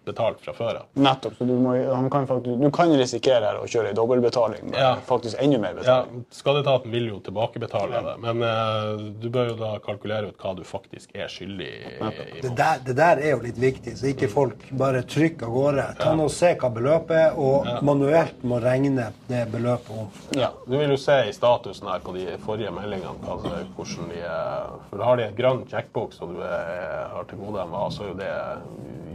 betalt 0.04 0.40
fra 0.42 0.52
før 0.56 0.80
av. 0.82 0.86
Nettopp. 0.98 1.36
Så 1.38 1.44
du, 1.46 1.52
må, 1.62 1.74
han 1.94 2.08
kan 2.10 2.26
faktisk, 2.26 2.58
du 2.62 2.70
kan 2.74 2.90
risikere 2.98 3.44
her 3.52 3.60
å 3.62 3.66
kjøre 3.70 3.92
i 3.92 3.96
dobbeltbetaling 3.96 4.64
Men 4.70 4.78
Ja. 4.80 4.96
faktisk 5.06 5.36
enda 5.40 5.58
mer 5.62 5.74
Ja, 5.76 5.76
betaling. 6.02 6.24
Skatteetaten 6.30 6.90
vil 6.90 7.06
jo 7.08 7.20
tilbakebetale 7.20 8.02
det, 8.06 8.14
men 8.24 8.42
uh, 8.42 9.02
du 9.22 9.28
bør 9.30 9.52
jo 9.52 9.56
da 9.60 9.72
kalkulere 9.84 10.28
ut 10.32 10.38
hva 10.42 10.54
du 10.58 10.62
faktisk 10.66 11.14
er 11.14 11.28
skyldig 11.32 11.68
i. 11.68 11.94
i 12.38 12.40
Det 12.42 12.54
der, 12.58 12.82
det 12.86 12.96
der 12.98 13.22
er 13.22 13.30
jo 13.36 13.40
litt 13.44 13.58
viktig, 13.62 13.94
så 14.00 14.10
ikke 14.10 14.28
folk 14.32 14.66
bare 14.78 15.02
trykker 15.02 15.46
av 15.46 15.52
gårde. 15.52 15.86
Ta 16.00 16.14
nå 16.18 16.26
og 16.28 16.34
Se 16.34 16.54
hva 16.58 16.70
beløpet 16.74 17.16
er, 17.16 17.38
og 17.38 17.66
manuelt 17.86 18.42
må 18.42 18.58
regne 18.62 19.10
det 19.28 19.44
beløpet 19.52 19.90
om. 19.96 20.08
Ja, 20.38 20.50
Du 20.66 20.76
vil 20.78 20.90
jo 20.90 20.96
se 20.96 21.20
i 21.28 21.32
statusen 21.32 21.86
her 21.88 22.00
på 22.02 22.14
de 22.16 22.26
forrige 22.44 22.70
meldingene 22.74 23.14
hva, 23.22 23.36
det- 23.42 23.66
hvordan 23.76 24.08
de 24.10 24.20
er 24.26 24.66
For 24.90 24.98
da 24.98 25.04
har 25.04 25.16
de 25.16 25.22
et 25.28 25.36
grønt 25.36 25.68
checkbook 25.70 26.12
som 26.12 26.34
du 26.34 26.40
er, 26.42 27.08
har 27.12 27.24
til 27.28 27.38
gode 27.38 27.64
med, 27.68 27.92
så 27.92 28.02
er 28.04 28.08
jo 28.08 28.14
det 28.14 28.32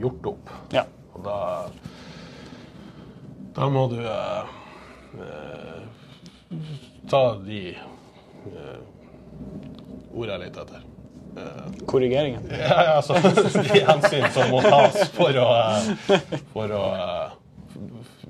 gjort 0.02 0.26
opp. 0.34 0.50
Ja. 0.76 0.84
Og 1.16 1.24
da 1.26 1.38
Da 3.58 3.70
må 3.74 3.88
du 3.90 3.98
eh, 3.98 4.44
eh, 5.24 6.60
ta 7.10 7.22
de 7.42 7.62
eh, 7.74 8.78
ordene 10.14 10.44
leter 10.46 10.62
etter. 10.68 10.84
Korrigeringen. 11.86 12.46
Ja, 12.52 12.78
ja, 12.84 12.94
altså, 12.98 13.14
de 13.18 13.82
hensyn 13.86 14.26
som 14.34 14.50
må 14.54 14.62
tas 14.66 15.04
for 15.14 15.38
å, 15.38 15.48
eh, 15.58 16.22
for 16.54 16.74
å 16.74 16.84
eh, 16.98 17.36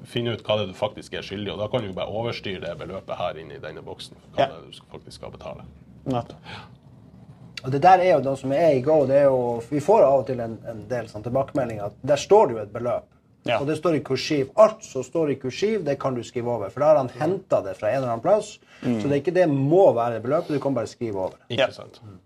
finne 0.08 0.34
ut 0.36 0.44
hva 0.48 0.58
det 0.60 0.66
er 0.68 0.72
du 0.74 0.80
faktisk 0.80 1.16
er 1.20 1.24
skyldig. 1.28 1.54
Og 1.54 1.60
da 1.62 1.68
kan 1.72 1.84
du 1.88 1.94
bare 1.96 2.12
overstyre 2.12 2.64
det 2.66 2.74
beløpet 2.80 3.16
her 3.20 3.40
inne 3.44 3.60
i 3.60 3.64
denne 3.64 3.84
boksen. 3.86 4.16
Hva 4.36 4.44
Ja. 4.44 4.50
det 4.52 4.58
er 4.58 4.66
du 4.72 4.82
faktisk 4.96 5.20
skal 5.22 5.32
betale. 5.36 5.64
Nettopp. 6.08 6.40
Og 7.68 7.72
Det 7.74 7.82
der 7.84 8.00
er 8.00 8.14
jo 8.14 8.24
noe 8.24 8.40
som 8.40 8.54
er 8.56 8.78
i 8.78 8.82
go. 8.82 9.02
det 9.06 9.18
er 9.20 9.26
jo, 9.28 9.62
Vi 9.70 9.84
får 9.84 10.06
av 10.08 10.22
og 10.22 10.28
til 10.30 10.40
en, 10.40 10.56
en 10.72 10.86
del 10.88 11.10
sånn 11.12 11.26
tilbakemeldinger 11.26 11.90
at 11.90 11.98
der 12.14 12.22
står 12.22 12.48
det 12.48 12.56
jo 12.56 12.62
et 12.62 12.72
beløp. 12.72 13.10
Ja. 13.48 13.58
Og 13.60 13.68
det 13.68 13.76
står 13.80 13.98
i 13.98 14.04
kursiv. 14.08 14.54
Alt 14.56 14.86
som 14.88 15.04
står 15.04 15.34
i 15.34 15.36
kursiv, 15.40 15.84
det 15.84 15.98
kan 16.00 16.16
du 16.16 16.24
skrive 16.24 16.52
over. 16.52 16.72
For 16.72 16.84
da 16.84 16.94
har 16.94 17.02
han 17.02 17.12
henta 17.20 17.60
det 17.66 17.76
fra 17.80 17.92
en 17.92 18.00
eller 18.00 18.14
annen 18.14 18.24
plass. 18.24 18.54
Mm. 18.82 19.02
Så 19.02 19.08
det 19.08 19.18
er 19.18 19.22
ikke 19.22 19.36
det 19.36 19.50
må 19.52 19.84
være 19.96 20.24
beløpet, 20.24 20.56
du 20.56 20.64
kan 20.64 20.76
bare 20.76 20.88
skrive 20.88 21.28
over. 21.28 21.38
Ikke 21.52 21.70
sant. 21.76 22.00
Mm. 22.04 22.18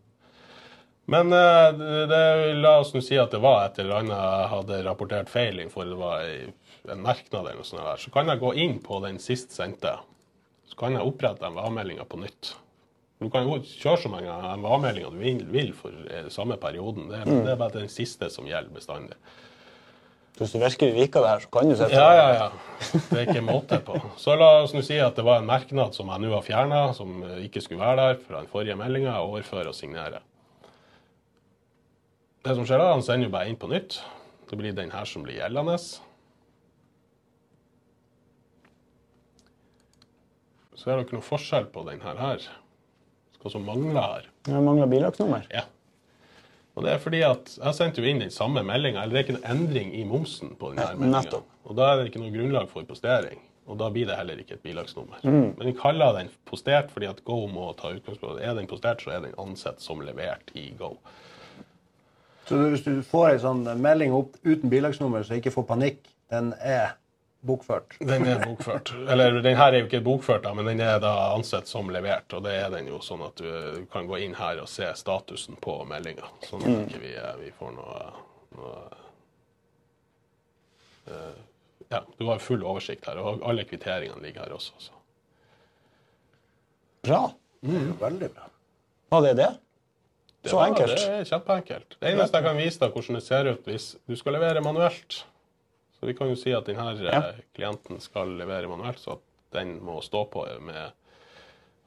Men 1.12 1.34
uh, 1.34 1.73
det, 1.77 2.06
det, 2.13 2.23
la 2.62 2.77
oss 2.84 2.93
nå 2.93 3.01
si 3.04 3.17
at 3.19 3.34
det 3.34 3.41
var 3.41 3.65
et 3.65 3.82
eller 3.82 4.04
annet 4.04 4.15
jeg 4.15 4.49
hadde 4.54 4.82
rapportert 4.86 5.30
feil 5.34 5.58
innenfor 5.58 5.89
det 5.89 5.97
var 5.99 6.25
en 6.93 7.01
merknad 7.01 7.41
eller 7.41 7.62
noe 7.63 7.67
sånt. 7.67 7.82
Der. 7.82 8.01
Så 8.01 8.13
kan 8.13 8.30
jeg 8.30 8.41
gå 8.41 8.54
inn 8.62 8.77
på 8.86 9.01
den 9.04 9.17
sist 9.21 9.58
sendte. 9.58 9.97
Så 10.69 10.77
kan 10.80 10.95
jeg 10.95 11.06
opprette 11.06 11.43
den 11.43 11.58
avmeldinga 11.60 12.06
på 12.10 12.21
nytt. 12.21 12.54
Du 13.21 13.27
kan 13.29 13.45
jo 13.45 13.60
kjøre 13.62 14.01
så 14.01 14.10
mange 14.10 14.34
MVA-meldinger 14.57 15.13
du 15.13 15.21
vil, 15.21 15.41
vil 15.53 15.71
for 15.77 15.93
eh, 16.10 16.25
samme 16.34 16.57
perioden. 16.57 17.05
Det, 17.12 17.21
det 17.29 17.53
er 17.53 17.60
bare 17.60 17.75
den 17.84 17.91
siste 17.93 18.31
som 18.34 18.47
gjelder 18.49 18.73
bestandig. 18.73 19.17
Hvis 20.39 20.55
du 20.55 20.57
virkelig 20.57 20.95
liker 20.95 21.21
det 21.21 21.29
her, 21.29 21.41
så 21.43 21.49
kan 21.53 21.69
du 21.69 21.75
sette 21.77 21.93
Ja, 21.93 22.07
ja, 22.17 22.29
ja. 22.34 22.47
Det 23.12 23.19
er 23.19 23.27
ikke 23.29 23.43
måte 23.45 23.77
på. 23.86 23.99
Så 24.17 24.34
la 24.39 24.47
oss 24.63 24.73
nå 24.73 24.81
si 24.86 24.97
at 24.97 25.19
det 25.19 25.25
var 25.27 25.38
en 25.41 25.45
merknad 25.49 25.93
som 25.93 26.10
jeg 26.10 26.23
nå 26.23 26.31
har 26.34 26.45
fjerna, 26.47 26.79
som 26.97 27.19
eh, 27.27 27.43
ikke 27.45 27.62
skulle 27.62 27.84
være 27.84 27.99
der 28.07 28.23
fra 28.25 28.39
den 28.41 28.49
forrige 28.49 28.77
meldinga. 28.79 29.19
Overføre 29.21 29.69
og 29.69 29.77
signere. 29.77 30.23
Det 32.41 32.55
som 32.57 32.65
skjer 32.65 32.81
da, 32.81 32.89
Han 32.95 33.05
sender 33.05 33.29
jo 33.29 33.36
bare 33.36 33.51
inn 33.51 33.60
på 33.62 33.69
nytt. 33.69 33.99
Det 34.49 34.57
blir 34.57 34.73
den 34.73 34.89
her 34.95 35.05
som 35.05 35.21
blir 35.27 35.38
gjeldende. 35.38 35.77
Så 40.73 40.89
er 40.89 40.97
det 40.97 41.05
ikke 41.05 41.19
noe 41.19 41.27
forskjell 41.27 41.69
på 41.69 41.86
den 41.86 42.01
her. 42.01 42.49
Hva 43.41 43.51
som 43.54 43.63
mangler 43.67 44.01
her. 44.01 44.27
Jeg 44.47 44.65
mangler 44.65 44.89
bilagsnummer. 44.91 45.45
Ja. 45.54 45.67
Og 46.75 46.86
det 46.86 46.93
er 46.93 47.01
fordi 47.04 47.21
at 47.27 47.56
jeg 47.58 47.75
sendte 47.75 48.01
jo 48.01 48.08
inn 48.08 48.21
den 48.23 48.32
samme 48.32 48.63
meldinga, 48.63 49.04
eller 49.04 49.17
det 49.17 49.19
er 49.21 49.25
ikke 49.27 49.38
noen 49.39 49.49
endring 49.54 49.95
i 49.97 50.04
momsen 50.08 50.54
på 50.60 50.71
denne 50.71 50.93
meldinga. 50.99 51.41
Og 51.67 51.77
da 51.77 51.89
er 51.91 51.99
det 51.99 52.12
ikke 52.12 52.21
noe 52.23 52.34
grunnlag 52.34 52.69
for 52.71 52.88
postering. 52.88 53.41
Og 53.69 53.77
da 53.80 53.89
blir 53.93 54.08
det 54.10 54.17
heller 54.17 54.39
ikke 54.41 54.56
et 54.58 54.63
bilagsnummer. 54.65 55.21
Men 55.23 55.67
vi 55.67 55.73
kaller 55.77 56.15
den 56.17 56.32
postert 56.49 56.89
fordi 56.91 57.08
at 57.12 57.21
Go 57.27 57.43
må 57.47 57.69
ta 57.77 57.91
utgangspunkt 57.93 58.41
Er 58.41 58.56
den 58.58 58.67
postert, 58.67 59.04
så 59.04 59.13
er 59.13 59.21
den 59.27 59.36
ansett 59.39 59.84
som 59.84 60.01
levert 60.04 60.49
i 60.58 60.71
Go. 60.80 60.95
Så 62.49 62.58
hvis 62.71 62.84
du 62.84 63.04
får 63.06 63.30
ei 63.30 63.38
sånn 63.43 63.62
melding 63.80 64.15
opp 64.17 64.34
uten 64.43 64.71
bilagsnummer, 64.71 65.23
så 65.23 65.38
ikke 65.38 65.54
få 65.54 65.63
panikk, 65.67 66.01
den 66.34 66.51
er 66.58 66.97
bokført. 67.41 67.95
Den 67.99 68.25
er 68.30 68.39
bokført. 68.45 68.91
Eller 69.10 69.41
den 69.41 69.58
her 69.58 69.73
er 69.73 69.80
jo 69.82 69.88
ikke 69.88 70.01
bokført, 70.06 70.43
da, 70.45 70.54
men 70.54 70.65
den 70.69 70.82
er 70.86 70.99
da 71.01 71.12
ansett 71.34 71.67
som 71.67 71.89
levert. 71.93 72.34
Og 72.38 72.43
det 72.45 72.54
er 72.60 72.69
den 72.73 72.88
jo 72.91 72.99
sånn 73.04 73.23
at 73.25 73.41
du 73.41 73.86
kan 73.93 74.08
gå 74.10 74.19
inn 74.25 74.36
her 74.38 74.62
og 74.62 74.69
se 74.69 74.88
statusen 74.99 75.58
på 75.62 75.80
meldinga. 75.89 76.30
Sånn 76.47 76.62
at 76.65 76.86
ikke 76.86 77.01
vi, 77.01 77.15
eh, 77.17 77.32
vi 77.41 77.49
får 77.58 77.73
noe, 77.77 78.01
noe 78.58 78.75
uh, 81.10 81.39
Ja, 81.91 82.04
du 82.17 82.25
har 82.30 82.39
full 82.39 82.62
oversikt 82.63 83.10
her, 83.10 83.17
og 83.19 83.41
alle 83.43 83.65
kvitteringene 83.67 84.21
ligger 84.23 84.45
her 84.45 84.54
også. 84.56 84.77
Så. 84.80 84.93
Bra. 87.04 87.25
Veldig 87.65 88.30
bra. 88.32 88.47
Var 89.12 89.25
det 89.25 89.34
det? 89.41 89.49
Det 90.41 90.49
Så 90.49 90.56
var- 90.56 90.67
enkelt. 90.71 90.95
Det 90.95 91.10
er 91.10 91.25
kjempeenkelt. 91.25 91.97
Det 91.99 92.13
eneste 92.13 92.38
jeg 92.38 92.45
kan 92.45 92.58
vise 92.58 92.80
deg 92.80 92.93
hvordan 92.95 93.17
det 93.19 93.23
ser 93.25 93.49
ut 93.51 93.65
hvis 93.67 93.95
du 94.08 94.15
skal 94.15 94.34
levere 94.34 94.62
manuelt. 94.63 95.23
Så 96.01 96.07
vi 96.09 96.15
kan 96.17 96.31
jo 96.31 96.35
si 96.35 96.49
at 96.57 96.65
denne 96.65 96.95
Ja. 97.05 97.19
klienten 97.53 97.99
skal 98.01 98.31
levere 98.39 98.67
manuelt, 98.67 98.97
så 98.99 99.11
at 99.19 99.21
den 99.53 99.75
må 99.85 100.01
stå 100.01 100.25
på 100.31 100.47
med 100.61 100.91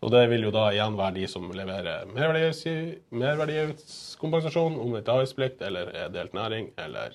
Og 0.04 0.10
det 0.10 0.28
vil 0.28 0.42
jo 0.44 0.50
da 0.52 0.66
igjen 0.70 0.96
være 0.98 1.14
de 1.14 1.26
som 1.26 1.46
leverer 1.50 2.04
merverdiavgifts- 2.06 3.00
merverdiavgiftskompensasjon, 3.10 4.74
omvendt 4.78 5.08
avgiftsplikt 5.08 5.62
eller 5.62 5.88
er 5.96 6.10
delt 6.12 6.34
næring 6.36 6.66
eller 6.76 7.14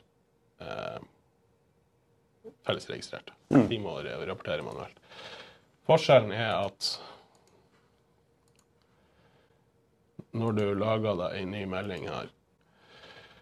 eh, 0.59 0.97
fellesregistrert. 2.65 3.29
De 3.49 3.77
må 3.79 3.99
rapportere 4.01 4.63
manuelt. 4.65 4.97
Forskjellen 5.85 6.31
er 6.33 6.65
at 6.65 6.99
når 10.33 10.51
du 10.57 10.65
lager 10.77 11.15
deg 11.21 11.38
en 11.43 11.51
ny 11.53 11.63
melding 11.69 12.07
her, 12.09 12.27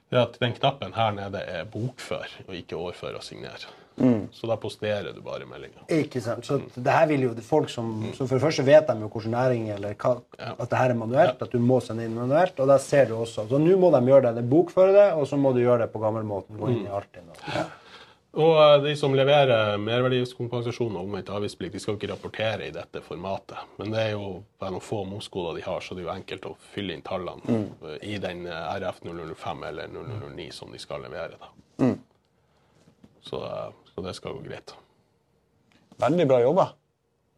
det 0.09 0.19
at 0.21 0.37
den 0.39 0.53
knappen 0.53 0.93
her 0.95 1.11
nede 1.11 1.41
er 1.41 1.65
bokfør 1.65 2.27
og 2.47 2.55
ikke 2.55 2.75
overfør 2.79 3.17
og 3.19 3.23
signer. 3.23 3.65
Så 4.31 4.45
da 4.45 4.53
posterer 4.61 5.07
du 5.15 5.21
bare 5.25 5.45
meldinga. 5.49 5.81
Ikke 5.89 6.21
sant? 6.21 6.45
Så 6.45 6.59
det 6.75 6.93
her 6.93 7.07
vil 7.09 7.23
jo 7.25 7.31
folk 7.41 7.69
som 7.73 7.87
som 8.13 8.27
For 8.27 8.35
det 8.37 8.43
første 8.43 8.65
vet 8.67 8.85
de 8.87 8.93
jo 9.01 9.07
hvilken 9.09 9.31
næring 9.33 9.71
eller 9.73 9.95
hva, 9.97 10.11
Ja. 10.39 10.51
at 10.59 10.69
det 10.69 10.77
her 10.77 10.89
er 10.93 10.93
manuelt, 10.99 11.41
at 11.41 11.51
du 11.51 11.57
må 11.59 11.79
sende 11.81 12.05
inn 12.05 12.13
manuelt. 12.13 12.59
Og 12.59 12.67
da 12.67 12.77
ser 12.77 13.05
du 13.09 13.15
også. 13.15 13.47
Så 13.49 13.57
nå 13.57 13.75
må 13.77 13.89
de 13.91 14.05
gjøre 14.05 14.21
det. 14.35 14.35
de 14.43 14.49
bokføre 14.49 14.93
det, 14.93 15.13
og 15.13 15.25
så 15.27 15.35
må 15.35 15.51
du 15.53 15.59
gjøre 15.63 15.79
det 15.81 15.91
på 15.93 15.99
gammelmåten. 15.99 16.57
Gå 16.59 16.67
inn 16.69 16.85
i 16.85 16.89
Altinn. 16.89 17.25
og- 17.31 17.86
Og 18.37 18.53
eh, 18.61 18.75
de 18.83 18.93
som 18.99 19.15
leverer 19.17 19.79
merverdiavgiftskompensasjon 19.81 20.95
og 20.95 21.07
omvendt 21.07 21.31
avgiftsplikt, 21.33 21.73
de 21.73 21.81
skal 21.81 21.95
jo 21.95 21.99
ikke 22.01 22.11
rapportere 22.11 22.67
i 22.67 22.73
dette 22.75 23.01
formatet. 23.05 23.57
Men 23.79 23.93
det 23.93 24.03
er 24.03 24.11
jo 24.13 24.43
bare 24.61 24.75
noen 24.75 24.85
få 24.85 25.01
momskoder 25.09 25.57
de 25.57 25.65
har, 25.65 25.81
så 25.81 25.97
det 25.97 26.03
er 26.03 26.09
jo 26.09 26.13
enkelt 26.13 26.49
å 26.49 26.55
fylle 26.75 26.93
inn 26.93 27.05
tallene 27.05 27.41
mm. 27.47 27.95
i 28.05 28.19
den 28.21 28.45
eh, 28.45 28.73
RF 28.77 29.01
0005 29.07 29.63
eller 29.71 29.93
009 29.93 30.49
som 30.53 30.73
de 30.73 30.81
skal 30.81 31.05
levere. 31.07 31.39
da. 31.41 31.93
Så, 33.25 33.41
eh, 33.41 33.71
så 33.93 34.05
det 34.05 34.13
skal 34.19 34.37
gå 34.37 34.45
greit. 34.45 34.75
Veldig 35.97 36.27
bra 36.29 36.41
jobba. 36.43 36.67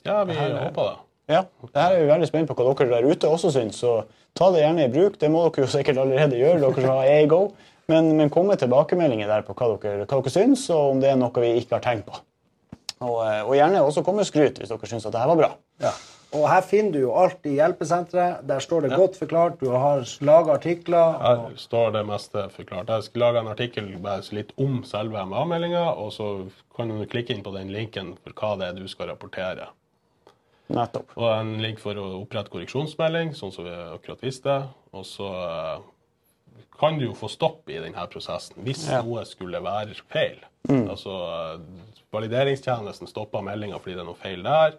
Ja, 0.03 0.23
vi 0.27 0.35
er- 0.35 0.57
håper 0.65 0.91
det. 0.91 0.97
Ja, 1.29 1.43
det 1.61 1.77
her 1.77 1.93
er 1.93 1.99
vi 2.01 2.09
veldig 2.09 2.27
spent 2.27 2.49
på 2.49 2.55
hva 2.57 2.73
dere 2.73 2.89
der 2.89 3.05
ute 3.05 3.29
også 3.29 3.51
syns, 3.53 3.77
så 3.83 3.99
ta 4.37 4.51
det 4.53 4.63
gjerne 4.63 4.85
i 4.85 4.93
bruk. 4.93 5.17
Det 5.21 5.31
må 5.31 5.45
dere 5.47 5.65
jo 5.65 5.73
sikkert 5.73 6.01
allerede 6.03 6.39
gjøre, 6.39 6.61
dere 6.63 6.85
som 6.85 6.93
har 6.93 7.11
AGO. 7.17 7.41
Men, 7.89 8.11
men 8.19 8.29
kom 8.29 8.49
med 8.51 8.61
tilbakemeldinger 8.61 9.29
der 9.31 9.45
på 9.47 9.55
hva 9.57 9.71
dere, 9.81 10.05
hva 10.05 10.19
dere 10.19 10.33
syns, 10.33 10.67
og 10.73 10.93
om 10.93 11.01
det 11.01 11.09
er 11.09 11.17
noe 11.17 11.41
vi 11.41 11.55
ikke 11.57 11.79
har 11.79 11.85
tenkt 11.85 12.05
på. 12.09 12.21
Og, 12.99 13.19
eh, 13.23 13.41
og 13.47 13.55
gjerne 13.55 13.81
også 13.81 14.03
kom 14.05 14.19
med 14.19 14.27
skryt 14.27 14.59
hvis 14.59 14.71
dere 14.71 14.89
syns 14.91 15.07
at 15.07 15.15
det 15.15 15.21
her 15.23 15.31
var 15.31 15.39
bra. 15.39 15.51
Ja. 15.81 15.93
Og 16.37 16.43
her 16.45 16.61
finner 16.61 16.93
du 16.93 16.99
jo 17.01 17.13
alt 17.17 17.47
i 17.49 17.55
hjelpesenteret. 17.55 18.43
Der 18.45 18.61
står 18.61 18.85
det 18.85 18.97
godt 18.99 19.15
forklart. 19.17 19.57
Du 19.63 19.71
har 19.73 20.03
laga 20.21 20.59
artikler. 20.59 21.15
Her 21.23 21.55
står 21.57 21.95
det 21.95 22.03
meste 22.05 22.43
forklart. 22.53 22.91
Jeg 22.93 23.07
skal 23.07 23.23
lage 23.25 23.41
en 23.41 23.49
artikkel 23.49 23.87
bare 24.03 24.21
litt 24.37 24.53
om 24.61 24.83
selve 24.85 25.23
MA-meldinga, 25.25 25.87
og 25.97 26.13
så 26.13 26.29
kan 26.77 26.93
du 26.93 27.01
klikke 27.09 27.33
inn 27.33 27.41
på 27.45 27.55
den 27.55 27.73
linken 27.73 28.13
for 28.21 28.37
hva 28.37 28.53
det 28.59 28.69
er 28.69 28.77
du 28.77 28.85
skal 28.91 29.09
rapportere. 29.09 29.71
Nettopp. 30.69 31.15
Og 31.17 31.29
en 31.33 31.55
link 31.63 31.79
for 31.81 31.97
å 31.97 32.07
opprette 32.21 32.51
korreksjonsmelding, 32.53 33.31
sånn 33.37 33.53
som 33.55 33.65
vi 33.65 33.73
akkurat 33.73 34.21
visste. 34.21 34.55
Og 34.93 35.05
så 35.07 35.29
eh, 35.45 36.67
kan 36.79 36.99
du 36.99 37.07
jo 37.07 37.15
få 37.17 37.29
stopp 37.33 37.69
i 37.73 37.79
denne 37.81 38.05
prosessen 38.11 38.61
hvis 38.65 38.85
Ja. 38.89 39.01
noe 39.05 39.25
skulle 39.25 39.61
være 39.65 39.97
feil. 40.13 40.37
Altså 40.69 41.15
eh, 41.33 41.85
valideringstjenesten 42.13 43.09
stopper 43.09 43.41
meldinga 43.45 43.79
fordi 43.81 43.97
det 43.97 44.03
er 44.05 44.09
noe 44.11 44.21
feil 44.21 44.43
der. 44.45 44.77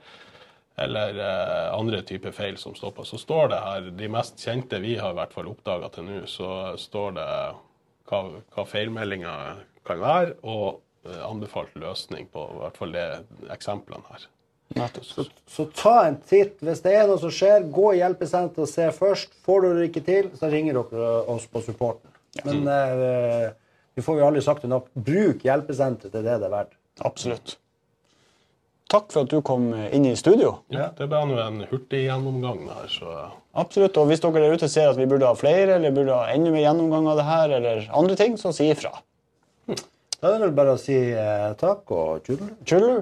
Eller 0.81 1.19
eh, 1.19 1.67
andre 1.77 2.03
typer 2.07 2.33
feil 2.33 2.57
som 2.57 2.77
stopper. 2.79 3.05
Så 3.05 3.19
står 3.21 3.51
det 3.53 3.59
her, 3.65 3.91
de 3.99 4.09
mest 4.15 4.39
kjente 4.41 4.79
vi 4.81 4.95
har 5.01 5.11
i 5.13 5.19
hvert 5.19 5.35
fall 5.35 5.51
oppdaga 5.51 5.91
til 5.93 6.07
nå, 6.07 6.21
så 6.31 6.77
står 6.81 7.19
det 7.19 7.27
hva, 8.11 8.23
hva 8.55 8.65
feilmeldinga 8.67 9.35
kan 9.87 10.01
være, 10.01 10.37
og 10.47 10.81
eh, 11.05 11.21
anbefalt 11.27 11.75
løsning 11.83 12.31
på 12.33 12.47
i 12.55 12.61
hvert 12.63 12.79
fall 12.79 12.95
de 12.95 13.05
eksemplene 13.53 14.07
her. 14.15 14.29
Så, 15.03 15.25
så 15.51 15.67
ta 15.75 15.95
en 16.07 16.19
titt. 16.23 16.61
Hvis 16.63 16.83
det 16.85 16.93
er 16.95 17.09
noe 17.09 17.19
som 17.19 17.33
skjer, 17.35 17.65
gå 17.75 17.89
i 17.95 18.01
hjelpesenteret 18.01 18.63
og 18.63 18.71
se 18.71 18.87
først. 18.95 19.35
Får 19.47 19.65
du 19.65 19.71
det 19.79 19.89
ikke 19.91 20.05
til, 20.07 20.31
så 20.39 20.51
ringer 20.53 20.79
dere 20.79 21.09
oss 21.33 21.49
på 21.51 21.63
supporten. 21.65 22.13
Men 22.47 22.69
eh, 22.71 23.49
vi 23.99 24.05
får 24.07 24.21
jo 24.21 24.29
aldri 24.29 24.45
sagt 24.47 24.63
det 24.67 24.71
nok. 24.71 24.87
Bruk 24.95 25.43
hjelpesenteret 25.47 26.15
til 26.15 26.23
det 26.23 26.39
det 26.39 26.47
er 26.47 26.55
verdt. 26.55 26.79
Absolutt. 27.03 27.57
Takk 28.91 29.13
for 29.15 29.23
at 29.23 29.31
du 29.31 29.39
kom 29.47 29.69
inn 29.75 30.09
i 30.09 30.17
studio. 30.19 30.57
Ja, 30.75 30.89
det 30.99 31.07
ble 31.11 31.21
nå 31.31 31.37
en 31.39 31.61
hurtig 31.71 32.07
gjennomgang 32.09 32.65
der, 32.67 32.89
så 32.91 33.13
Absolutt. 33.59 33.99
Og 33.99 34.11
hvis 34.11 34.23
dere 34.23 34.43
der 34.43 34.55
ute 34.55 34.69
ser 34.71 34.91
at 34.91 34.99
vi 34.99 35.07
burde 35.11 35.27
ha 35.27 35.35
flere, 35.39 35.77
eller 35.77 35.95
burde 35.95 36.15
ha 36.15 36.31
enda 36.31 36.51
mer 36.55 36.63
gjennomgang 36.65 37.07
av 37.11 37.19
det 37.19 37.27
her, 37.27 37.55
eller 37.59 37.87
andre 37.99 38.17
ting, 38.19 38.37
så 38.39 38.55
si 38.55 38.71
ifra. 38.71 38.93
Da 39.71 40.29
er 40.29 40.37
det 40.37 40.45
vel 40.49 40.59
bare 40.59 40.75
å 40.77 40.81
si 40.81 40.95
eh, 40.95 41.51
takk 41.59 41.91
og. 41.95 42.31
Tjullu! 42.67 43.01